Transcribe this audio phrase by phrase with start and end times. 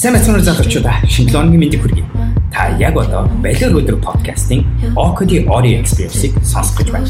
[0.00, 2.19] Сайн мэцэнэр залуучуудаа шинжилгээний мэндийг хүргэе.
[2.50, 4.64] Та яг одоо Балер өдөр подкастын
[4.98, 7.06] Ocody Audio Experience-ийг сонсох гэж байна.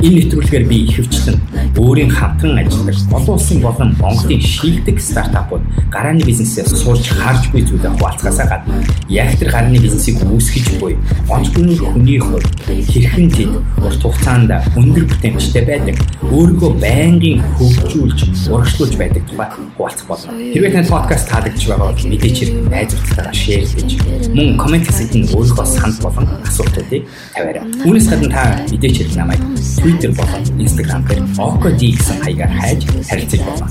[0.00, 1.36] Энэ нэвтрүүлгээр би ихэвчлэн
[1.76, 7.92] өөрийн хамтран ажилладаг олон улсын болон Монголын шилдэг стартапууд гарааны бизнесээс сурч харж буй зүйлээ
[8.00, 10.96] хуваалцахаасаа гадна яг тэр гарааны бизнесийг үүсгэж буй
[11.28, 13.52] онцгой хүний хувьд хэрхэн тэд
[13.84, 14.50] урт хугацаанд
[14.80, 20.32] өндөр бүтэмжтэй байдаг өөрийгөө байнгын хөгжүүлж урагшлуулж байдаг тухай хуваалцах болно.
[20.36, 23.90] Хэрвээ танд подкаст таалагдж байгаа бол мэдээч хэрэг найз нөхдөдөө шеэр хийж
[24.36, 27.02] мөн комент хэсэгт өөрийнхөө санал болон асуултуудыг
[27.34, 27.66] тавиарай.
[27.82, 29.42] Үүнээс гадна та мэдээч хэрэг намайг
[29.82, 33.66] Twitter болон Instagram дээр OKD гэсэн хаягаар хайж харилцаж болно.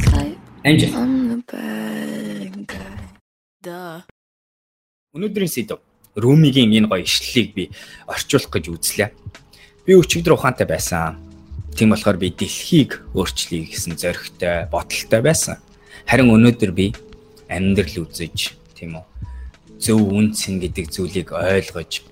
[0.67, 0.95] Амжилт.
[5.15, 5.79] Өнөөдрийн сэдв
[6.19, 7.63] Румигийн энэ гоё ишлэлийг би
[8.03, 9.09] орчуулах гэж үзлээ.
[9.87, 11.15] Би өчигдөр ухаантай байсан.
[11.79, 15.63] Тийм болохоор би дэлхийг өөрчлөе гэсэн зоригтой, бодолтой байсан.
[16.03, 16.91] Харин өнөөдөр би
[17.47, 19.18] амьдрал үзэж тийм үү
[19.79, 22.03] зөв үнцэн гэдэг зүйлийг ойлгож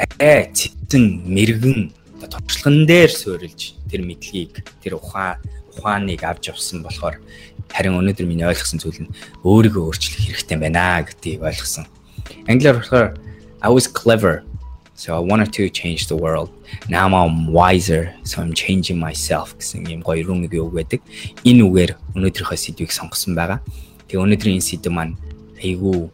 [0.00, 1.92] аа цэцэн мэрэгэн
[2.26, 5.38] туршлаган дээр суурилж тэр мэдлэгийг тэр ухаан
[5.78, 7.22] ухааныг авч явсан болохоор
[7.70, 9.12] харин өнөөдөр миний ойлгосон зүйл нь
[9.46, 11.86] өөрийгөө өөрчлөх хэрэгтэй байна гэдгийг ойлгосон.
[12.50, 13.08] Англиар болохоор
[13.62, 14.42] I was clever
[14.98, 16.50] so I wanted to change the world.
[16.88, 21.00] Now I'm wiser so I'm changing myself гэсэн юм гоё румыг үг байдаг.
[21.46, 23.62] Энэ үгээр өнөөдрийнхөө сэдвийг сонгосон байгаа.
[24.10, 25.14] Тэгээ өнөөдрийн энэ сэдв маань
[25.62, 26.10] айгүй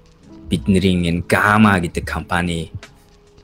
[0.55, 2.71] бидний энэ Gama гэдэг компани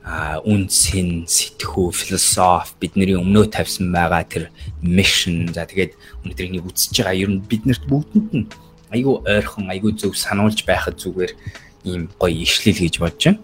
[0.01, 4.49] а үнсэн сэтгүү философи бидний өмнөө тавьсан байгаа тэр
[4.81, 5.93] mission за тэгээд
[6.25, 8.49] өнөөдөр энийг үзэж байгаа ер нь биднэрт бүгдэнд нь
[8.89, 11.37] айгүй ойрхон айгүй зөв сануулж байхад зүгээр
[11.85, 13.41] ийм гоё ишлэл гэж бодож байна.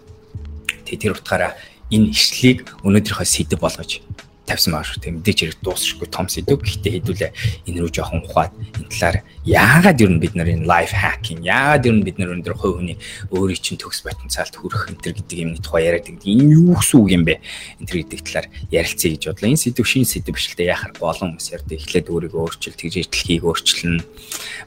[0.89, 1.51] Тэгээд тэр утгаараа
[1.93, 4.01] энэ ишлэлийг өнөөдрийнхөө сэдв болгож
[4.47, 5.03] тавьсан байгаа шүү.
[5.03, 6.55] Тэг мэдээч хэрэг дуусахгүй том сэдв.
[6.55, 7.31] Гэхдээ хэдүүлээ
[7.67, 11.83] энэ рүү жоохон ухаад энэ талаар яагаад ер нь бид нар энэ лайф хакинг яагаад
[11.83, 12.97] ер нь бид нар өндөр хувь хүний
[13.35, 16.23] өөрийн чинь төгс потенциалд хүрэх энэ төр гэдэг юмны тухай яриад байдаг.
[16.23, 17.35] Энэ юу гэсэн үг юм бэ?
[17.83, 19.49] Энэ төр гэдэг талаар ярилцъя гэж бодлоо.
[19.51, 21.75] Энэ сэдв шин сэдв биш л дээ яхаар болон хүмүүс ярьдаг.
[21.83, 24.03] Эхлээд өөрийгөө өөрчил тэгж дэлхийг өөрчилнө.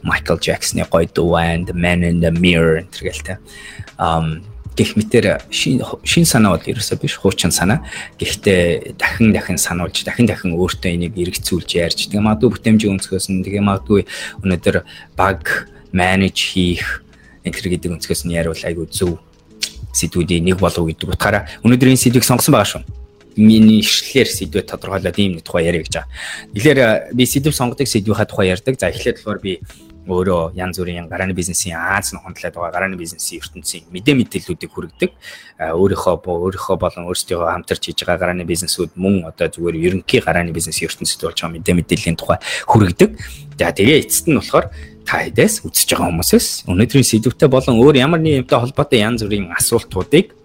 [0.04, 3.36] Michael Jackson-ы гоё дуу and Man in the Mirror энэ төр гэлтэй.
[3.96, 4.44] Um
[4.76, 7.84] гэх мэтэр шин шин санаа бол ерөөсөө биш хуучин санаа.
[8.18, 13.44] Гэхдээ дахин дахин сануулж дахин дахин өөртөө энийг эргэцүүлж ярьж тэгээ магадгүй бүтээмжийн өнцгөөс нь
[13.44, 14.06] тэгээ магадгүй
[14.46, 14.76] өнөөдөр
[15.18, 17.02] баг менеж хийх
[17.44, 19.18] энэ төр гэдэг өнцгөөс нь яриул айгу зөв
[19.92, 22.82] сэдвүүдийн нэг болов гэдэг утгаараа өнөөдөр энэ сэдвийг сонгосон байгаа шүү.
[23.36, 26.10] Миний ишлэлээр сэдвээ тодорхойлоод ийм нэг тухай яриа гэж байгаа.
[26.54, 26.80] Тэгэхээр
[27.14, 28.74] би сэдв сонгодог сэдвийнхаа тухай ярьдаг.
[28.78, 29.58] За эхлээд болохоор би
[30.10, 35.10] өөрөө янз бүрийн гарааны бизнесийн Аз нь хөндлөд байгаа гарааны бизнесийн ертөнцийн мэдээ мэдээллүүдийг хүргэдэг.
[35.74, 40.90] Өөрийнхөө өөрийнхөө болон өөрсдийнхөө хамтарч хийж байгаа гарааны бизнесүүд мөн одоо зүгээр ерөнхий гарааны бизнесийн
[40.90, 43.10] ертөнцид болж байгаа мэдээ мэдээллийн тухай хүргэдэг.
[43.58, 44.66] За тэгээ эцэст нь болохоор
[45.06, 49.50] та хэдээс үзэж байгаа хүмүүсээс өнөөдрийн сэдвүүтэй болон өөр ямар нэг юмтай холбоотой янз бүрийн
[49.54, 50.36] асуултуудыг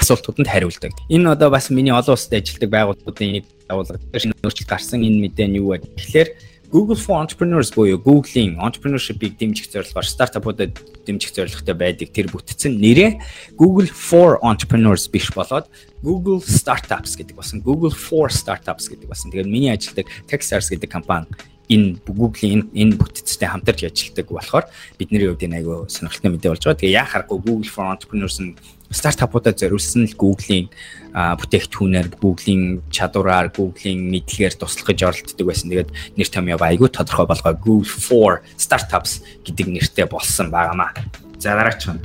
[0.00, 0.92] асуултууданд хариулдаг.
[1.08, 4.00] Энэ одоо бас миний олон улсад ажилладаг байгууллагуудын нэг дагуулга.
[4.16, 5.84] Шинэ өөрчлөлт гарсан энэ мэдээ нь юу вэ?
[5.84, 6.28] Тэгэхээр
[6.70, 13.18] Google for Entrepreneurs буюу Google-ийн entrepreneurship-ийг дэмжих зорилгоор стартапуудад дэмжих зорилготой байдаг тэр бүтцэн нэрээ
[13.58, 15.66] Google for Entrepreneurs биш болоод
[15.98, 17.58] Google Startups гэдэг болсон.
[17.58, 19.34] Google for Startups гэдэг болсон.
[19.34, 21.26] Тэгээд миний ажилладаг Techstars гэдэг компани
[21.66, 24.64] энэ Google-ийн энэ бүтцтэй хамтарч ажилладаг болохоор
[24.94, 26.82] бидний хувьд энэ айгүй сонирхолтой мэдээ болж байгаа.
[26.82, 28.54] Тэгээ яхахгүй Google for Entrepreneurs нь
[28.90, 30.66] стартапуудад зориулсан л Google-ийн
[31.14, 35.70] бүтээгдэхүүнээр Google-ийн чадвараар Google-ийн мэдлэгээр туслах гэж оролддог байсан.
[35.70, 40.90] Тэгээд нэр томьёо айгүй тодорхой болгоо Google for Startups гэдэг нэртэй болсон байнамаа.
[41.38, 42.02] За дараач нь.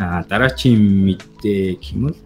[0.00, 2.16] Аа дараачийн мэдээ хэмээл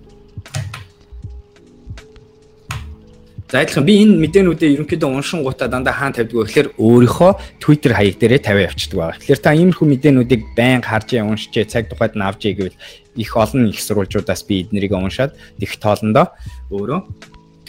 [3.47, 8.19] За адилхан би энэ мэдээнүүдээ ерөнхийдөө уншин гутаа дандаа хаан тавьдаг гэхээр өөрийнхөө Twitter хаяг
[8.19, 9.19] дээрээ тавиа явчихдаг байгаа.
[9.23, 12.75] Тэгэхээр та иймэрхүү мэдээнүүдийг байнга харж уншиж цаг тухайд нь авч игэвэл
[13.15, 16.35] их олон их сурвалжуудаас би эднэрийг уншаад их тоолондоо
[16.75, 17.01] өөрөө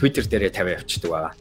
[0.02, 1.34] Twitter дээрээ тавиа явчихдаг байгаа.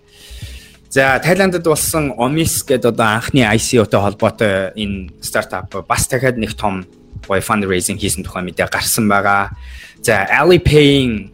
[0.93, 6.85] За Тайландд болсон Omis гэдэг одоо анхны ICO-той холбоотой энэ стартап бас дахиад нэг том
[7.25, 9.57] гоё fundraising хийсэн тухай мэдээ гарсан байгаа.
[10.05, 11.33] За Alipay-ийн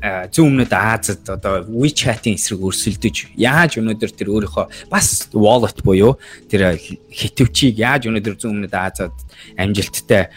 [0.00, 6.16] зүүн өмнөд Азад одоо WeChat-ийн эсрэг өрсөлдөж яаж өнөөдөр тэр өөрийнхөө бас wallet буюу
[6.48, 6.80] тэр
[7.12, 9.12] хитвчийг яаж өнөөдөр зүүн өмнөд Азад
[9.60, 10.32] амжилттай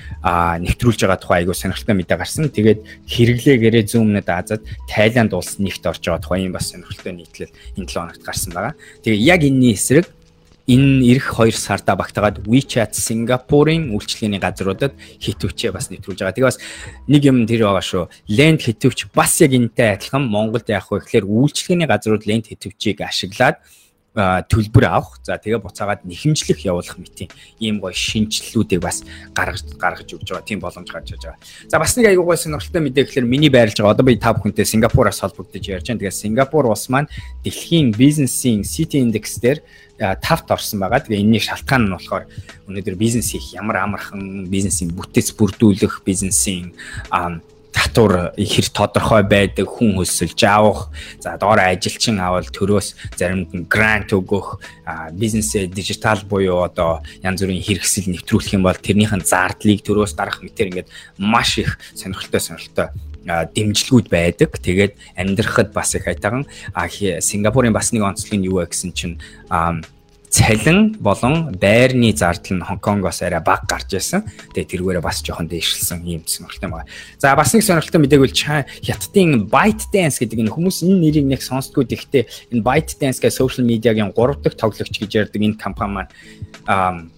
[0.68, 2.52] нэвтрүүлж байгаа тухай айгуу сонирхолтой мэдээ гарсан.
[2.52, 7.56] Тэгээд хэрэглээгээрээ зүүн өмнөд Азад Тайланд улс нэгт орж байгаа тухай юм бас сонирхолтой нийтлэл
[7.80, 8.76] энэ 7 хоногт гарсан байгаа.
[9.00, 10.12] Тэгээ яг энэний эсрэг
[10.68, 16.36] энэ эх 2 сарда багтаагаад WeChat Сингапурын үйлчлэгээний газруудад хитвчээ бас нэвтрүүлж байгаа.
[16.40, 16.60] Тэгээ бас
[17.12, 18.04] нэг юм тэр байгаа шүү.
[18.32, 23.60] Lend хитвч бас яг энэтэй адилхан Монголд яах вэ гэхээр үйлчлэгээний газрууд Lend хитвчийг ашиглаад
[24.14, 25.18] төлбөр авах.
[25.26, 29.02] За тэгээ буцаагаад нэхэмжлэх явуулах мэтийн ийм гоё шинжиллүүдийг бас
[29.34, 30.46] гаргаж гаргаж өгч байгаа.
[30.46, 31.42] Тийм боломж гарч байгаа.
[31.66, 33.98] За бас нэг аягүй гоё сонирхолтой мэдээ гэхээр миний байрлаж байгаа.
[33.98, 36.00] Одоо би та бүхэнтэй Сингапураас холбогдож ярьж байна.
[36.06, 37.10] Тэгээ Сингапур улс маань
[37.42, 39.66] дэлхийн бизнесийн City Index дээр
[39.98, 41.02] тавт орсон байгаа.
[41.02, 42.30] Тэгээ энэний шалтгаан нь болохоор
[42.70, 46.74] өнөөдөр бизнес хийх ямар амархан бизнесийн бүтэц бүрдүүлэх бизнесийн
[47.74, 54.14] татвар хэр тодорхой байдаг хүн хөсөлж авах за доор ажилчин авал төрөөс заримд нь грант
[54.14, 54.62] өгөх
[55.12, 60.70] бизнесээ дижитал буюу одоо янз бүрийн хэрэгсэл нэвтрүүлэх юм бол тэрнийхэн зардлыг төрөөс дарах мэтэр
[60.70, 62.88] ингээд маш их сонирхолтой сонирхолтой
[63.26, 64.60] дэмжлэгүүд байдаг.
[64.60, 66.46] Тэгээд амьдрахад бас их айтаган
[66.76, 69.16] Сингапурын бас нэг онцлог нь юу вэ гэсэн чинь
[70.34, 74.26] цалин болон байрны зардал нь Хонконгоос арай бага гарч ирсэн.
[74.58, 76.90] Тэгээ тэргээрээ бас жоохон дээшилсэн юм сонирхолтой байгаа.
[77.22, 81.86] За бас нэг сонирхолтой мэдээг бол Хятадын ByteDance гэдэг энэ хүмүүс энэ нэрийг нэг сонсдгоо
[81.86, 87.14] гэхдээ энэ ByteDance гэх social media-гийн 3 дахь тоглогч гэж ярьдаг энэ компани маань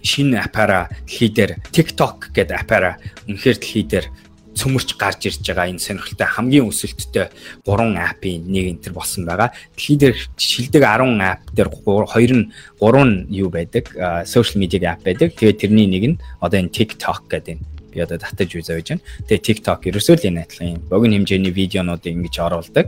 [0.00, 2.96] шинэ аппара дэлхий дээр TikTok гэдэг аппара
[3.28, 4.08] үнэхээр дэлхий дээр
[4.54, 7.30] цөмөрч гарч ирж байгаа энэ сонирхолтой хамгийн өсөлттэй
[7.62, 9.54] 3 аппийн нэг энэ төр болсон байгаа.
[9.76, 12.50] Дэлхий дээр шилдэг 10 апп дээр 2 нь
[12.82, 13.94] 3 нь юу байдаг?
[14.26, 15.38] Social media app байдаг.
[15.38, 17.64] Тэгээд тэрний нэг нь одоо энэ TikTok гэдэг энэ
[17.94, 19.02] би одоо татаж үзэж байж байна.
[19.30, 20.82] Тэгээ TikTok ерөөсөө л энэ адилхан юм.
[20.90, 22.86] Богино хэмжээний видеонуудыг ингэж оруулдаг.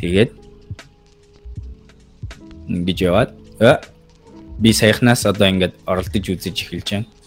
[0.00, 0.30] Тэгээд
[2.72, 3.30] ингэж яваад
[4.56, 7.19] би саяхнаас одоо ингэж оролдож үзэж эхэлж байна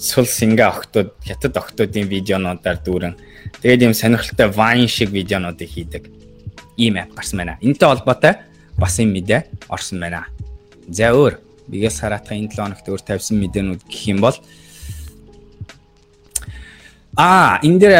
[0.00, 3.14] сул синга охтууд хятад охтуудын видеонуудаар дүүрэн
[3.60, 6.08] тэгээд юм сонирхолтой вайн шиг видеонуудыг хийдэг
[6.80, 7.58] ийм ап гарсан байна.
[7.60, 8.34] Энэтэй холбоотой
[8.80, 10.24] бас юм мэдээ орсон байна.
[10.88, 11.36] За өөр
[11.68, 14.36] бигээс хараатах энэ 7 хоногт өөр тавьсан мэдээнүүд гэх юм бол
[17.18, 17.94] Аа энэ дээр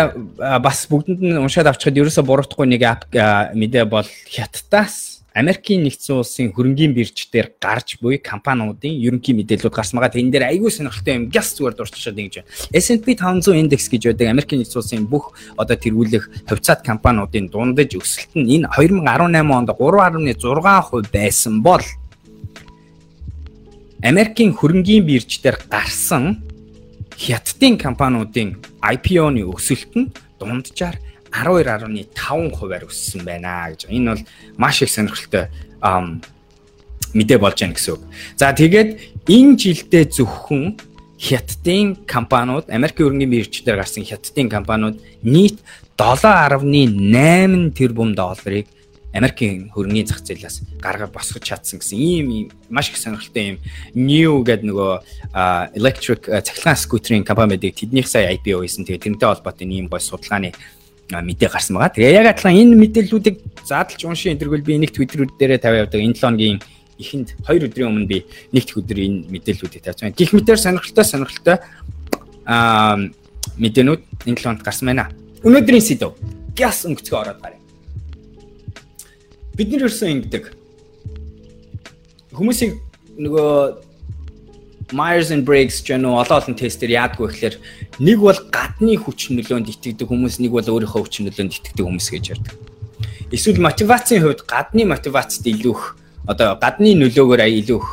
[0.62, 3.02] бас бүгдэнд нь уншаад авчихад ерөөсө буруутахгүй нэг ап
[3.52, 10.03] мэдээ бол хятадаас Америкийн нэгдсэн улсын хөрөнгийн бирж дээр гарч буй компаниудын ерөнхий мэдээлэлүүд гарсан
[10.03, 10.19] байгаа.
[10.19, 12.50] Тэн дээр аягүй сонирхолтой юм гяс зүгээр дурчшаад ингэж байна.
[12.75, 18.35] S&P 500 индекс гэж байдаг Америкийн нэгдсэн улсын бүх одоо тэргүүлэх хувьцаат компаниудын дундаж өсөлт
[18.35, 21.85] нь энэ 2018 онд 3.6% байсан бол
[24.03, 26.43] Америкийн хөрөнгийн бирж дээр гарсан
[27.15, 30.11] хятадын компаниудын IPO-ны өсөлт нь
[30.41, 30.99] дунджаар
[31.32, 33.87] 12.5%-аар өссөн байна гэж.
[33.88, 34.23] Энэ бол
[34.59, 35.49] маш их сонирхолтой
[37.15, 38.03] мэдээ болж байна гэсэн үг.
[38.37, 38.91] За тэгээд
[39.31, 40.79] энэ жилдээ зөвхөн
[41.21, 45.61] хятадын компаниуд Америкийн өргөний биржээр гарсан хятадын компаниуд нийт
[46.00, 48.67] 7.8 тэрбум долларыг
[49.12, 53.59] Америкийн хөрөнгөний зах зээлээс гаргаад босгож чадсан гэсэн ийм маш их сонирхолтой юм
[53.93, 54.93] New гэдэг нөгөө
[55.75, 57.75] electric цахилгаан скутерийн компани байдаг.
[57.75, 58.87] Тэднийх сая IPO хийсэн.
[58.87, 60.55] Тэгээ тэрнтэй холбоотой ийм гой судалгааны
[61.11, 61.95] мэдээ гарсан байгаа.
[61.99, 63.37] Тэгээ яг адилхан энэ мэдээллүүдийг
[63.67, 66.01] задлж уншин энтергүүл би нэг твиттерүүд дээрээ тавиад явдаг.
[66.01, 66.59] Энэ 7 хоногийн
[67.03, 68.19] эхэнд 2 өдрийн өмнө би
[68.55, 70.15] нэгт өдөр энэ мэдээллүүдийг тавьсан.
[70.15, 71.57] Гэх мэтэр сонирхолтой сонирхолтой
[72.47, 72.97] аа
[73.59, 75.11] мэдээнүүд энэ 7 хоногт гарсан байна.
[75.43, 76.15] Өнөөдрийн сэдв
[76.55, 77.61] гяс өнгөцгөө ороод гарыг.
[79.57, 80.55] Бид нэр ерсөн ингэдэг.
[82.37, 82.79] Хүмүүсийг
[83.19, 83.89] нөгөө
[84.92, 87.56] Myers and Briggs ч нөө олон олон тестээр яадгүй гэхээр
[88.02, 92.25] нэг бол гадны хүч нөлөөнд итгэдэг хүмүүс, нэг бол өөрийнхөө хүч нөлөөнд итгэдэг хүмүүс гэж
[92.35, 92.54] ярьдаг.
[93.30, 95.82] Эсвэл мотивацийн хувьд гадны мотивацид илүү их
[96.26, 97.90] одоо гадны нөлөөгөөр илүү их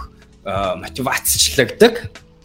[0.48, 1.94] мотивацчлагддаг,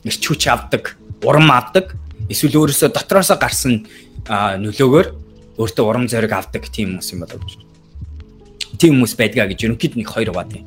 [0.05, 1.97] эрч хүч авдаг, урам авдаг.
[2.29, 3.87] Эсвэл өөрөөсөө дотроосоо гарсан
[4.29, 5.09] нөлөөгөөр
[5.57, 7.53] өөртөө урам зориг авдаг тийм хүмүүс юм болоо гэж.
[8.81, 10.67] Тийм хүмүүс байдгаа гэж ерөнхийд нэг хоёр бат юм.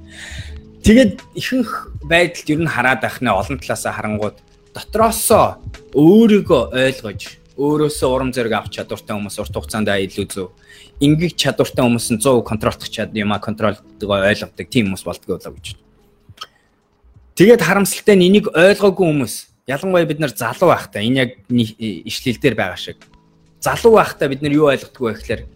[0.85, 4.37] Тэгээд ихэнх байдалд ер нь хараад байх нэ олон талаасаа харангууд
[4.69, 5.57] дотроосоо
[5.97, 10.53] өөрийгөө ойлгож өөрөөсөө урам зориг авч чадвартай хүмүүс урт хугацаанд илүү зөв.
[11.01, 15.57] Ингээд чадвартай хүмүүс нь 100% контролдох чад юм а контролдгоо ойлгодог тийм хүмүүс болдгоо болоо
[15.57, 15.73] гэж.
[17.33, 22.53] Тэгээд харамсалтай нь энийг ойлгоогүй хүмүүс ялангуяа бид нар залуу байхдаа энэ яг ишлэл дээр
[22.53, 23.01] байгаа шиг.
[23.57, 25.49] Залуу байхдаа бид нар юу ойлгодгоо гэхээр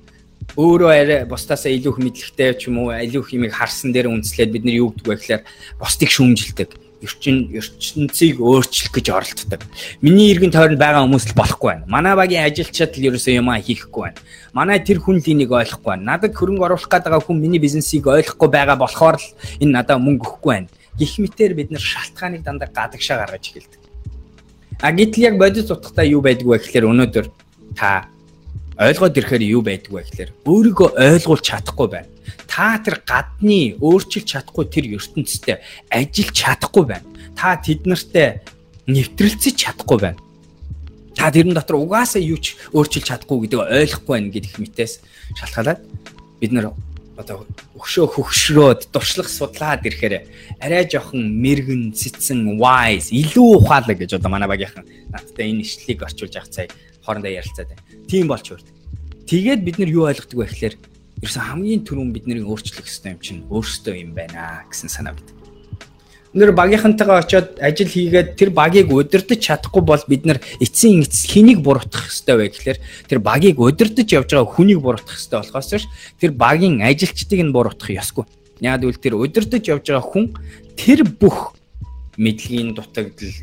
[0.58, 4.53] өөрөө арай бусдаасаа илүү их мэдлэгтэй ч юм уу илүү их юмыг харсан дээр үндэслээд
[4.56, 5.44] бид нар юу гэдэг вэ гэхээр
[5.77, 9.63] бусдыг шүүмжилдэг ертчин ертөнцийг өөрчлөх гэж оролддог.
[10.03, 11.88] Миний иргэн тойронд байгаа хүмүүс л болохгүй байна.
[11.88, 14.20] Манай багийн ажилчид л ерөөсөө юм хийхгүй байна.
[14.51, 16.20] Манай тэр хүн л энийг ойлгохгүй байна.
[16.20, 19.27] Надад хөрөнгө оруулах гэдэг хүн миний бизнесийг ойлгохгүй байгаа болохоор л
[19.63, 20.68] энэ надад мөнгө өгөхгүй байна.
[21.00, 23.79] Гэх мэтээр бид нар шалтгааныг дандаа гадагшаа гаргаж эхэлдэг.
[24.84, 27.25] А гэтэл яг бодит утгатай юу байдг вэ гэхээр өнөөдөр
[27.79, 28.12] та
[28.79, 32.07] ойлгоод ирэхээр юу байдаг вэ гэхээр өөрийгөө ойлгуулж чадахгүй байна.
[32.48, 35.59] Та тэр гадны өөрчилж чадахгүй тэр ертөнцтэй
[35.91, 37.07] ажиллаж чадахгүй байна.
[37.36, 38.39] Та тэднэртэй
[38.88, 40.19] нэвтрэлцэж чадахгүй байна.
[41.12, 44.93] Та тэрэн дотор угаасаа юу ч өөрчилж чадахгүй гэдгийг ойлгохгүй байна гэдэг мэтээс
[45.36, 45.83] шалтгаалаад
[46.39, 46.71] бид нар
[47.19, 47.43] одоо
[47.75, 50.24] өгшөө хөгшрөөд дуршлах судлаад ирэхээр
[50.63, 56.39] арай жоохон мэрэгэн цэцэн wise илүү ухаалаг гэж одоо манай багийнхан надтай энэ ишлэлийг орчуулж
[56.39, 56.71] явах цай
[57.10, 57.84] хоорондоо ярилцаад байна.
[58.06, 58.68] Тийм болч үрд.
[59.25, 60.75] Тэгээд бид нар юу ойлгодог вэ гэхээр
[61.25, 65.34] ерөөсөн хамгийн түрүүн бидний өөрчлөх ёстой юм чинь өөрсдөө юм байна гэсэн санаа бит.
[66.30, 71.66] Өнөр багийнхантайгаа очиод ажил хийгээд тэр багийг удирдах чадахгүй бол бид нар эцсийн эц хэнийг
[71.66, 72.78] буруутгах ёстой вэ гэхээр
[73.10, 75.89] тэр багийг удирдах явж байгаа хүнийг буруутгах ёстой болохоос ш
[76.22, 78.30] тэр багийн ажилчдыг нь буруутгах ёсгүй.
[78.62, 80.25] Яг үл тэр удирдах явж байгаа хүн
[80.78, 81.58] тэр бүх
[82.22, 83.34] мэдлэгийн дутагдал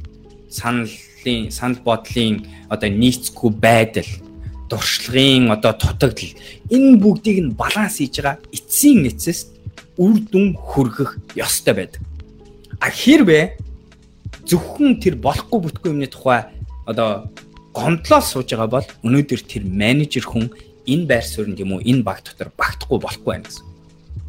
[1.27, 4.07] саналын санал бодлын одоо нийцгүй байдал
[4.71, 6.33] дуршлагын одоо дутагдал
[6.71, 9.51] энэ бүгдийг нь баланс хийж байгаа эцсийн эцэс
[9.99, 12.03] үр дүн хүргэх ёстой байдаг
[12.81, 13.57] А хэрвээ
[14.47, 16.47] зөвхөн тэр болохгүй бүтгүй юмны тухай
[16.87, 17.31] одоо
[17.75, 20.51] гомдлол сууж байгаа бол өнөөдөр тэр менежер хүн
[20.87, 23.65] энэ байр суурьнд юм уу энэ баг дотор багтахгүй болохгүй байна гэсэн.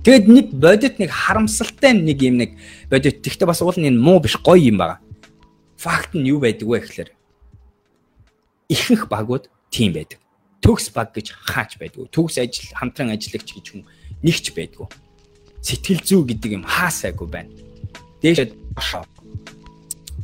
[0.05, 2.55] Тэгэд нэг бодит нэг харамсалтай нэг юм нэг
[2.89, 5.03] бодит тэгтээ бас уул нь муу биш гоё юм байна.
[5.77, 7.09] Факт нь юу байдаг вэ гэхээр
[8.69, 10.19] ихэнх багууд тийм байдаг.
[10.61, 12.09] Төгс баг гэж хаач байдгүй.
[12.09, 13.83] Төгс ажил хамтран ажиллагч гэж хүн
[14.25, 14.89] нэгч байдгүй.
[15.61, 17.53] Сэтгэл зүй гэдэг юм хаасайгүй байна
[18.21, 18.51] дээшээ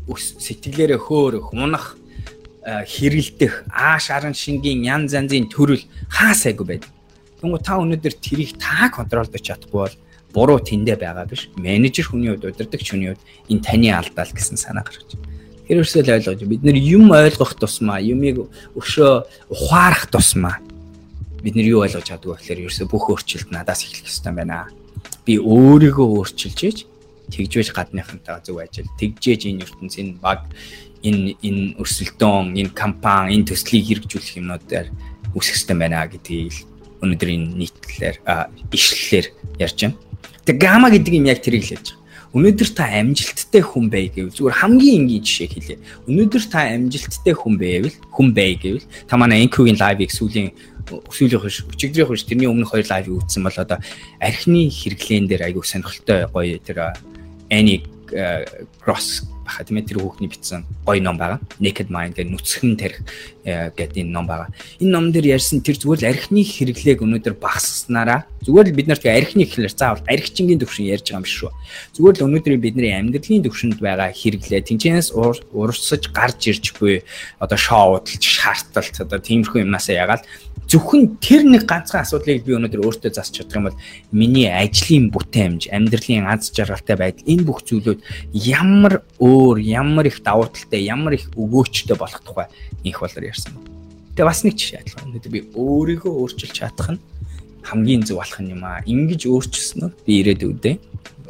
[0.10, 1.96] өс сэтгэлээрээ хөөрөх, унах,
[2.64, 6.84] хэрэлдэх, ааш аран шингийн янз янзын төрөл хаа сайгүй байд.
[7.40, 9.96] Тэнгу та өнөөдөр тэрийг та контролдож чадахгүй бол
[10.36, 11.48] буруу тэндэ байгаа биш.
[11.56, 15.33] Менежер хүний хувьд удирдагч хүний хувьд энэ таны алдаал гэсэн санаа гарч байна.
[15.68, 20.60] Тэр өрсөөл ойлгож бид нэр юм ойлгох тусмаа, юмыг өшөө ухаарах тусмаа
[21.44, 24.72] бид нэр юу ойлгож вэ гэхээр ерөөсө бүх өөрчлөлт надаас эхлэх ёстой байна.
[25.28, 26.78] Би өөрийгөө өөрчилж ийж
[27.28, 30.48] тэгжвэж гадныхантай зөв ажил тэгжээж энэ ертөнц энэ баг
[31.04, 34.88] энэ энэ өрсөлдөөн энэ кампани энэ төслийг хэрэгжүүлэх юмнуудаар
[35.36, 36.56] үсэх хэрэгтэй байна гэдгийг
[37.04, 38.16] өнөөдөр энэ нийтлэлээр
[38.72, 39.26] ишлэлээр
[39.60, 40.00] ярьж байна.
[40.48, 42.03] Тэгээ гама гэдэг юм яг л ярьж байгаа.
[42.34, 45.78] Өнөөдөр та амжилттай хүн бай гэвэл зүгээр хамгийн энгийн жишээ хэлье.
[46.10, 50.50] Өнөөдөр та амжилттай хүн байвал хүн бай гэвэл та манай NQ-ийн лайвыг сүүлийн
[51.14, 53.78] сүүлийн хш өчигдрийн хш тэрний өмнөх хоёр лайвыг үзсэн бол одоо
[54.18, 56.98] архины хэрэглэн дээр айгүй сонирхолтой гоё тэр
[57.54, 57.86] Annie
[58.82, 61.40] Gross баха тийм ээ тэр хүүхний бичсэн гоё ном байгаа.
[61.60, 63.04] Naked Mind гэх нүцгэн тарих
[63.44, 64.50] гэдэг энэ ном байгаа.
[64.80, 69.04] Энэ ном дээр ярьсан тэр зүгээр л архины хэрэглээг өнөөдөр багасгаснараа зүгээр л бид нарт
[69.04, 71.52] архины хэрэглээр заавал архичингийн төвшин ярьж байгаа юм шүү.
[71.96, 77.04] Зүгээр л өнөөдөр бидний амьдралын төвшөнд байгаа хэрэглээ тэнцэнээс урсаж гарч ирж буй
[77.40, 80.24] одоо шоудалж шаарталт одоо тиймэрхүү юмнасаа ягаад
[80.68, 83.80] зөвхөн тэр нэг ганцхан асуудлыг би өнөөдөр өөртөө засч чадах юм бол
[84.12, 88.00] миний ажлын бүтээмж, амьдралын аз жаргалтай байдал энэ бүх зүйлүүд
[88.34, 92.48] ямар өөр, ямар их давуу талтай, ямар их өгөөчтэй болох тухай
[92.84, 93.54] инх болоор ярьсан.
[94.14, 95.10] Тэгээ бас нэг жишээ адилхан.
[95.10, 97.02] Өнөөдөр би өөрийгөө өөрчилж чадах нь
[97.64, 98.84] хамгийн зөв болох юм аа.
[98.86, 100.76] Ингиж өөрчилсөн нь би ирээдүйдээ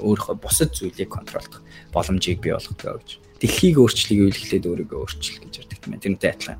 [0.04, 1.62] өөрийнхөө бусад зүйлийг контролдох
[1.94, 3.10] боломжийг бий болгодог гэж.
[3.40, 6.00] Дэлхийг өөрчлөхийг үйлчлээд өөрийгөө өөрчлөх гэж ярьдаг юм.
[6.02, 6.60] Тэрнтэй адилхан.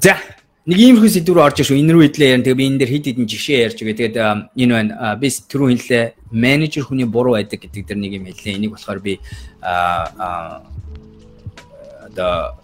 [0.00, 0.16] За
[0.64, 1.76] нэг иймэрхүү сэдв рүү орж шүү.
[1.76, 2.44] Энэ рүү идлээ ярина.
[2.48, 3.98] Тэгээ би энэ дээр хэд хэдэн жишээ ярьж байгаа.
[4.00, 4.16] Тэгээд
[4.56, 4.92] энэ байна.
[5.20, 6.04] Би түрүү хэллээ.
[6.32, 8.56] Менежер хүний буруу байдаг гэдэг дэр нэг юм хэллээ.
[8.56, 9.20] Энийг болохоор би
[9.60, 10.64] а
[12.08, 12.63] одоо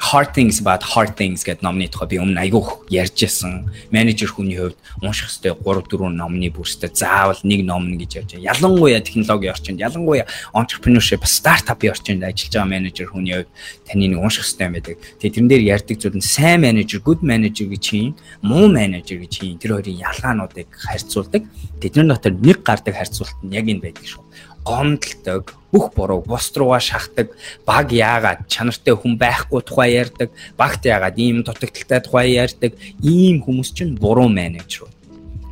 [0.00, 3.68] Hard Things About Hard Things гэдэг номны тухай би өмнө айгуух ярьж байсан.
[3.92, 8.48] Менежер хүний хувьд унших ёстой 3 4 номны бүрстэй заавал нэг ном гэж ярьж байна.
[8.48, 10.24] Ялангуяа технологийн орчинд, ялангуяа
[10.56, 13.52] entrepreneurship, startup-ийн орчинд ажиллаж байгаа менежер хүний хувьд
[13.84, 14.96] таны нэг унших ёстой юм байдаг.
[15.20, 19.30] Тэгээ тэрэн дээр ярьдаг зүйл нь сайн менежер, good manager гэж чинь, муу менежер гэж
[19.36, 21.44] чинь тэр хоёрын ялгаануудыг харьцуулдаг.
[21.76, 24.24] Тэдний дотор нэг гардаг харьцуулт нь яг энэ байдаг шүү
[24.70, 27.34] гомдлдог, бүх буруу бус руугаа шахдаг,
[27.66, 33.74] баг яагаад чанартай хүн байхгүй тухай ярьдаг, багт яагаад ийм дутагдaltaй тухай ярьдаг, ийм хүмүүс
[33.74, 34.86] чинь буруу менежер.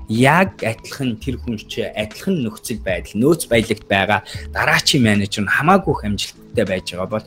[0.09, 4.23] Яг адилхан тэр хүн чи адилхан нөхцөл байдал, нөөц баялагт байгаа
[4.55, 7.27] дараачийн менежер нь хамаагүй амжилттай байж байгаа бол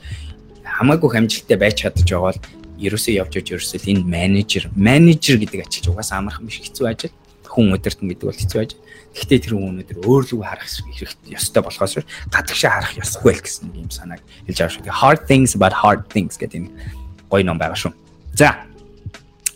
[0.64, 2.40] хамаагүй амжилттай байж чадж байгаа бол
[2.82, 7.14] ерөөсөө явж явж ерөөсөө энэ менежер, менежер гэдэг ачиж угаасаа амархан биш хэцүү ажил
[7.46, 8.74] хүн өдөртөн гэдэг бол хэцүү байж.
[9.12, 12.00] Гэхдээ тэр хүн өнөдөр өөрлөгөө харах хэрэгтэй ёстой болохоос
[12.32, 14.88] гадагшаа харах ёсгүй л гэсэн юм санааг хэлж байгаа шүү.
[14.88, 16.72] Hard things about hard things гэдэг энэ
[17.28, 17.92] гоё ном байгаа шүү.
[18.40, 18.71] За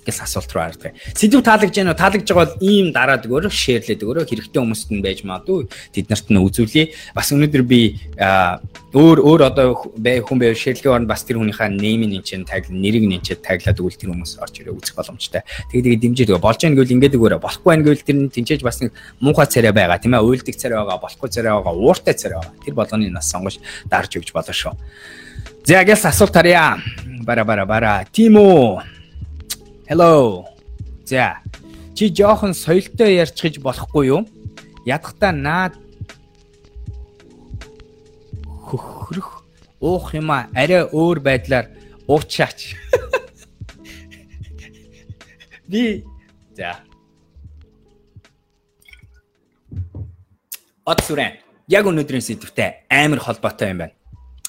[0.05, 0.93] гэсэн асуулт руу хардаг.
[1.17, 1.99] Сэдв таалагдж байна уу?
[1.99, 5.65] Таалагдж байгаа бол ийм дараад өгөөрөө шеэрлээд өгөөрөө хэрэгтэй хүмүүст нь байж магадгүй.
[5.91, 6.93] Тэд нарт нь үзүүлье.
[7.17, 7.97] Бас өнөөдөр би
[8.95, 9.67] өөр өөр одоо
[9.99, 14.11] хүн байв шеэрлэгийн оронд бас тэр хүнийхээ неймийн энэ таг нэрийг нэнчээд таглаад өгвөл тэр
[14.15, 15.43] хүмүүс орж ирээ үзэх боломжтой.
[15.73, 16.39] Тэгээ тэгээ дэмжиж өгөө.
[16.39, 17.41] Болж байгаа гэвэл ингээд өгөөрэй.
[17.43, 20.23] Болохгүй байх гэвэл тэр нь тэнцээж бас нэг муухай царай байгаа тийм ээ.
[20.23, 22.55] Уйлдаг царай байгаа, болохгүй царай байгаа, ууртай царай байгаа.
[22.63, 23.59] Тэр болгоны нас сонгож
[23.89, 24.73] дарж өгч болно шүү.
[25.67, 26.79] За гээс асуулт харъя.
[27.25, 28.05] Бара бара бара.
[28.11, 28.79] Тимо
[29.87, 30.47] Hello.
[31.05, 31.37] За.
[31.93, 34.25] Чи жоохон соёлтой ярьчих болохгүй юу?
[34.81, 35.77] Ядахта наад
[38.65, 39.45] хөхрөх
[39.79, 41.69] уух юм а арай өөр байдлаар
[42.09, 42.73] уучаач.
[45.69, 46.01] Би
[46.57, 46.81] за.
[50.81, 51.37] Од сүрэн.
[51.69, 53.93] Яг өнөөдрийн сэдвтэй амар холбоотой юм байна.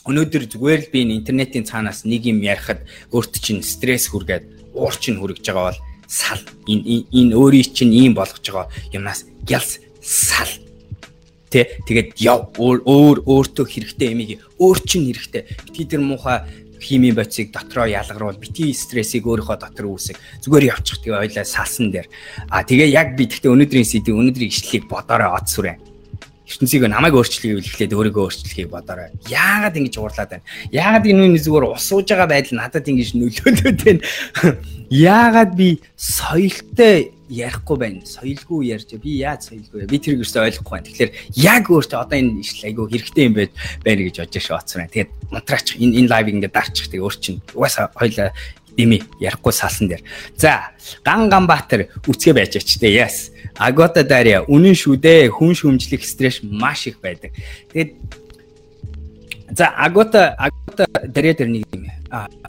[0.08, 5.18] Өнөөдөр зүгээр л би интернетийн цаанаас нэг юм ярихад өөрт чинь стресс хүргээд уур чинь
[5.18, 6.42] хүрэж байгаа бол сал.
[6.68, 10.52] Энэ энэ өөрийн чинь ийм болгож байгаа юмнаас гялс сал.
[11.50, 14.30] Тэ тэгээд яв өөр өөр өөртөө хэрэгтэй юмыг
[14.60, 15.42] өөр чинь хэрэгтэй.
[15.66, 16.44] Битгий тэр муухай
[16.80, 20.20] хими боцыг дотроо ялгаруул бити стрессийг өөрийнхөө дотор үүсэх.
[20.42, 22.06] Зүгээр явчих тэгээ ойлаа салсан дээр.
[22.50, 25.95] А тэгээ яг би тэгтээ өнөөдрийн сэдв өнөөдрийн ишлэлийг бодорой од сүрэн
[26.46, 29.10] ертөнцийг намайг өөрчлөхийг хэлэхэд өөрийгөө өөрчлөхийг бодоорой.
[29.26, 30.46] Яагаад ингэж уурлаад байна?
[30.70, 34.02] Яагаад энэ үний зүгээр усууж байгаа байдал надад ингэж нөлөөлөд байна?
[35.10, 38.06] Яагаад би соёлтой ярихгүй байна?
[38.06, 39.90] Соёлгүй ярьж би яаж соёлгүй?
[39.90, 40.86] Би тэрийг өстой ойлгохгүй байна.
[40.86, 41.12] Тэгэхээр
[41.42, 44.94] яг өөртөө одоо энэ ишл айгүй хэрэгтэй юм байна гэж бодож шооцсон байна.
[44.94, 48.30] Тэгээд унтраач энэ энэ лайв ингээд дарчих тэг өөр чинь угаасаа хоёлаа
[48.76, 50.02] дими ярихгүй салсан дээр.
[50.36, 50.72] За,
[51.04, 52.92] Ган Ганбаатар үцгээ байж ач тээ.
[52.92, 53.30] Яс.
[53.56, 55.32] Агота Дарья үнэн шүү дээ.
[55.32, 57.32] Хүн шүмжлэх стресс маш их байдаг.
[57.72, 57.96] Тэгээд
[59.56, 61.88] За, Агота Агота Дарья дээр нэг юм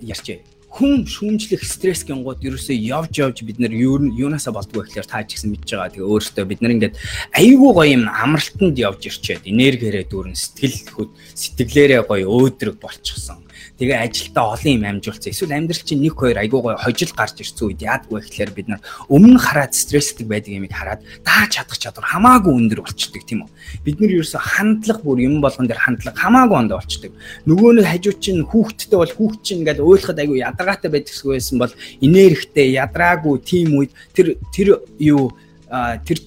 [0.02, 5.34] ярьчээ хүн шүүмжлэх стресс гингууд ерөөсөө явж явж бид нар юунасаа болдгоо гэхээр та ч
[5.34, 5.90] гэсэн мэдж байгаа.
[5.90, 6.96] Тэгээ өөрөөсөө бид нар ингээд
[7.34, 13.47] айгүй гоё юм амралтанд явж ирчээд энергиэрээ дүүрэн сэтгэл хөд сэтгэлээрээ гоё өөдрөг болчихсон
[13.78, 15.32] тэгээ ажилдаа олон юм амжуулсан.
[15.32, 18.82] Эсвэл амьдрал чинь 1 2 айгуу гой хожил гарч ирсэн үед яадгүй гэхээр бид нар
[19.08, 23.52] өмнө хараад стресстэй байдаг юмыг хараад дааж чадах чадвар хамаагүй өндөр болчдөг тийм үү.
[23.86, 27.12] Бид нар ерөөсө хандлага бүр юм болгон дээр хандлага хамаагүй онд болчдөг.
[27.46, 32.74] Нөгөө нэг хажуу чинь хүүхдтэй бол хүүхд чинь ингээл ойлгоход айгуу ядаргаатай байдагсгүйсэн бол инээрхтэй
[32.82, 36.18] ядраагүй тийм үед тэр тэр юу тэр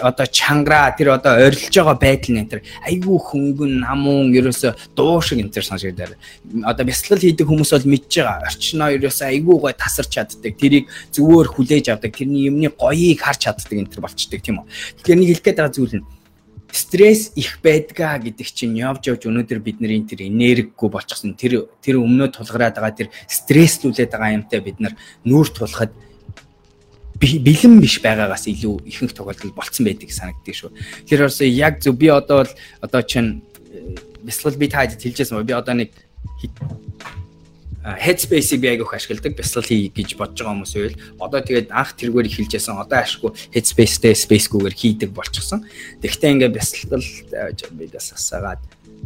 [0.00, 5.20] одоо чангараа тэр одоо орилж байгаа байдал нь энэ тэр айгүй хөнгөн намуун ерөөсө дуу
[5.20, 6.16] шиг энэ тэр сонсогдоод
[6.64, 8.48] одоо бясалгал хийдэг хүмүүс бол мэдж байгаа.
[8.48, 13.68] Орчноо ерөөсө айгүй гой тасарч чаддаг тэрийг зөвөр хүлээж авдаг тэрний юмны гоёыг харж чаддаг
[13.68, 14.66] энэ тэр болчдөг тийм үү?
[15.04, 16.06] Тэгэхээр нэг хэлэх гээд байгаа зүйл нь
[16.72, 21.36] стресс их байдгаа гэдэг чинь явж явж өнөөдөр бидний тэр энергигүй болчихсон.
[21.36, 24.92] Тэр тэр өмнөө тулгараад байгаа тэр стресслүүлээд байгаа юмтай бид нар
[25.24, 25.92] нүүр тулахад
[27.20, 30.70] бэлэн биш байгаагаас илүү ихэнх тохиолдолд болцсон байдаг санагддаг шүү.
[31.08, 33.42] Тэгэхээр бас яг зөв би одоо бол одоо чинь
[34.22, 35.90] бясалгал би таад хэлжсэн ба би одоо нэг
[37.86, 42.26] headspace-ийг би айгүйх ашигладаг бясалгал хий гэж бодож байгаа хүмүүс байвал одоо тэгээд анх тэргээр
[42.26, 45.62] хэлжсэн одоо ашгүй headspace-тэй space-гүйгээр хийдэг болчихсон.
[46.02, 47.06] Тэгэхдээ ингээ бясалгал
[47.78, 48.58] бидээс асаагаад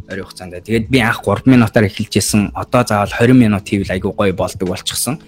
[0.09, 4.33] орой хугацаанд тэгээд би анх 3 минутаар эхэлжсэн одоо заавал 20 минут хийвэл айгүй гоё
[4.33, 5.21] болдог болчихсон.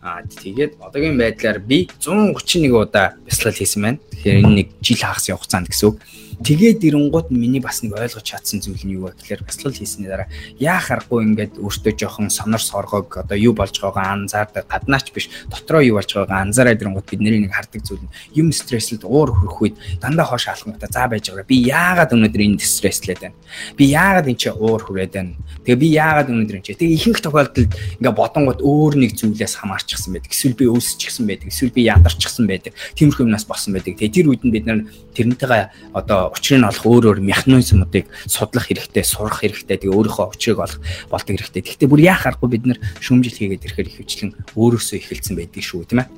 [0.00, 3.98] Аа тэгээд одоогийн байдлаар би 131 удаа бясалгал хийсэн байна.
[4.16, 5.96] Тэгэхээр энэ нэг жил хагас явах цаанд гэсэн үг.
[6.40, 10.24] Тэгээд ирэнгууд миний бас нэг ойлгож чадсан зүйл нь юу вэ гэхээр бясалгал хийсний дараа
[10.56, 15.84] яа харахгүй ингээд өөртөө жоохон сонор соргог одоо юу болж байгаагаа анзаардаг гаднаач биш дотроо
[15.84, 19.76] юу болж байгаагаа анзаараад ирэнгууд бид нэг хардаг зүйл нь юм стресслд уур хөрөх үед
[20.00, 21.44] дандаа хоош алхмуудаа заа байж байгаа.
[21.44, 23.36] Би яагаад өнөөдөр энэ стресслээд байна?
[23.76, 25.36] Би яагаад энэ чи уур хүрээд байна?
[25.68, 30.16] Тэгээ би яагаад өнөөдөр энэ чи тэгээ ихэнх тохиолдолд ингээд бодонгууд өөр нэг зүйлээс хамаарчихсан
[30.16, 30.32] байдаг.
[30.32, 31.52] Эсвэл би өөсчихсэн байдаг.
[31.52, 32.72] Эсвэл би ядарчихсан байдаг.
[32.96, 34.00] Тиймэрхүү юмнаас болсон байдаг.
[34.00, 38.70] Тэгээ тэр үед нь бид нар тэрнтэйгээ одоо учрыг нь олох өөр өөр механизмуудыг судлах
[38.70, 39.76] хэрэгтэй, сурах хэрэгтэй.
[39.76, 40.78] Тэгээ өөрийнхөө учрыг олох
[41.10, 41.62] болдог хэрэгтэй.
[41.66, 45.84] Гэхдээ бүр яах аргагүй бид нэр шүүмжил хийгээд ирэхээр их хвчлэн өөрөөсөө эхэлсэн байдаг шүү,
[45.90, 46.08] тийм ээ.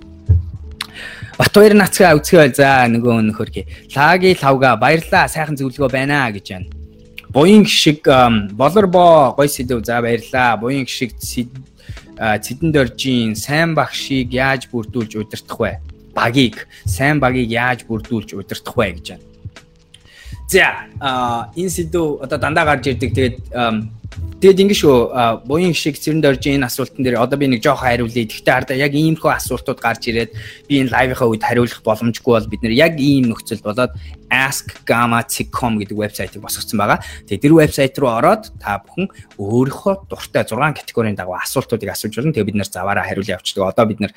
[1.39, 3.65] Батбаяр нацгаа үзхээ за нөгөө нөхөрхий.
[3.97, 6.69] Лаги лавга баярлаа сайхан зөвлөгөө байна гэж байна.
[7.33, 8.05] Буян шиг
[8.53, 10.61] болорбо гой сэдв за баярлаа.
[10.61, 15.81] Буян шиг цэдэн доржийн сайн багшийг яаж бүрдүүлж удирдах вэ?
[16.13, 19.25] Багийг сайн багийг яаж бүрдүүлж удирдах вэ гэж байна.
[20.49, 20.87] За
[21.57, 23.11] энэ сэдв одоо дандаа гарч ирдэг.
[23.15, 23.37] Тэгээд
[24.43, 28.27] тэгээд ингэ шүү буян шиг цэрэнд орж энэ асуултан дээр одоо би нэг жоохон хариулъя.
[28.27, 30.31] Гэхдээ хардаа яг иймэрхүү асуултууд гарч ирээд
[30.69, 33.95] би энэ лайвынхаа үед хариулах боломжгүй бол бид нэр яг ийм нөхцөл болоод
[34.33, 37.05] askgamma.com гэдэг вебсайтыг босгоцсон байгаа.
[37.29, 42.33] Тэгээ тэр вебсайт руу ороод та бүхэн өөрийнхөө дуртай 6 категорийн дагуу асуултуудыг асууж болно.
[42.33, 43.69] Тэгээ бид нэр заваараа хариулъя явуулдаг.
[43.77, 44.13] Одоо бид нэр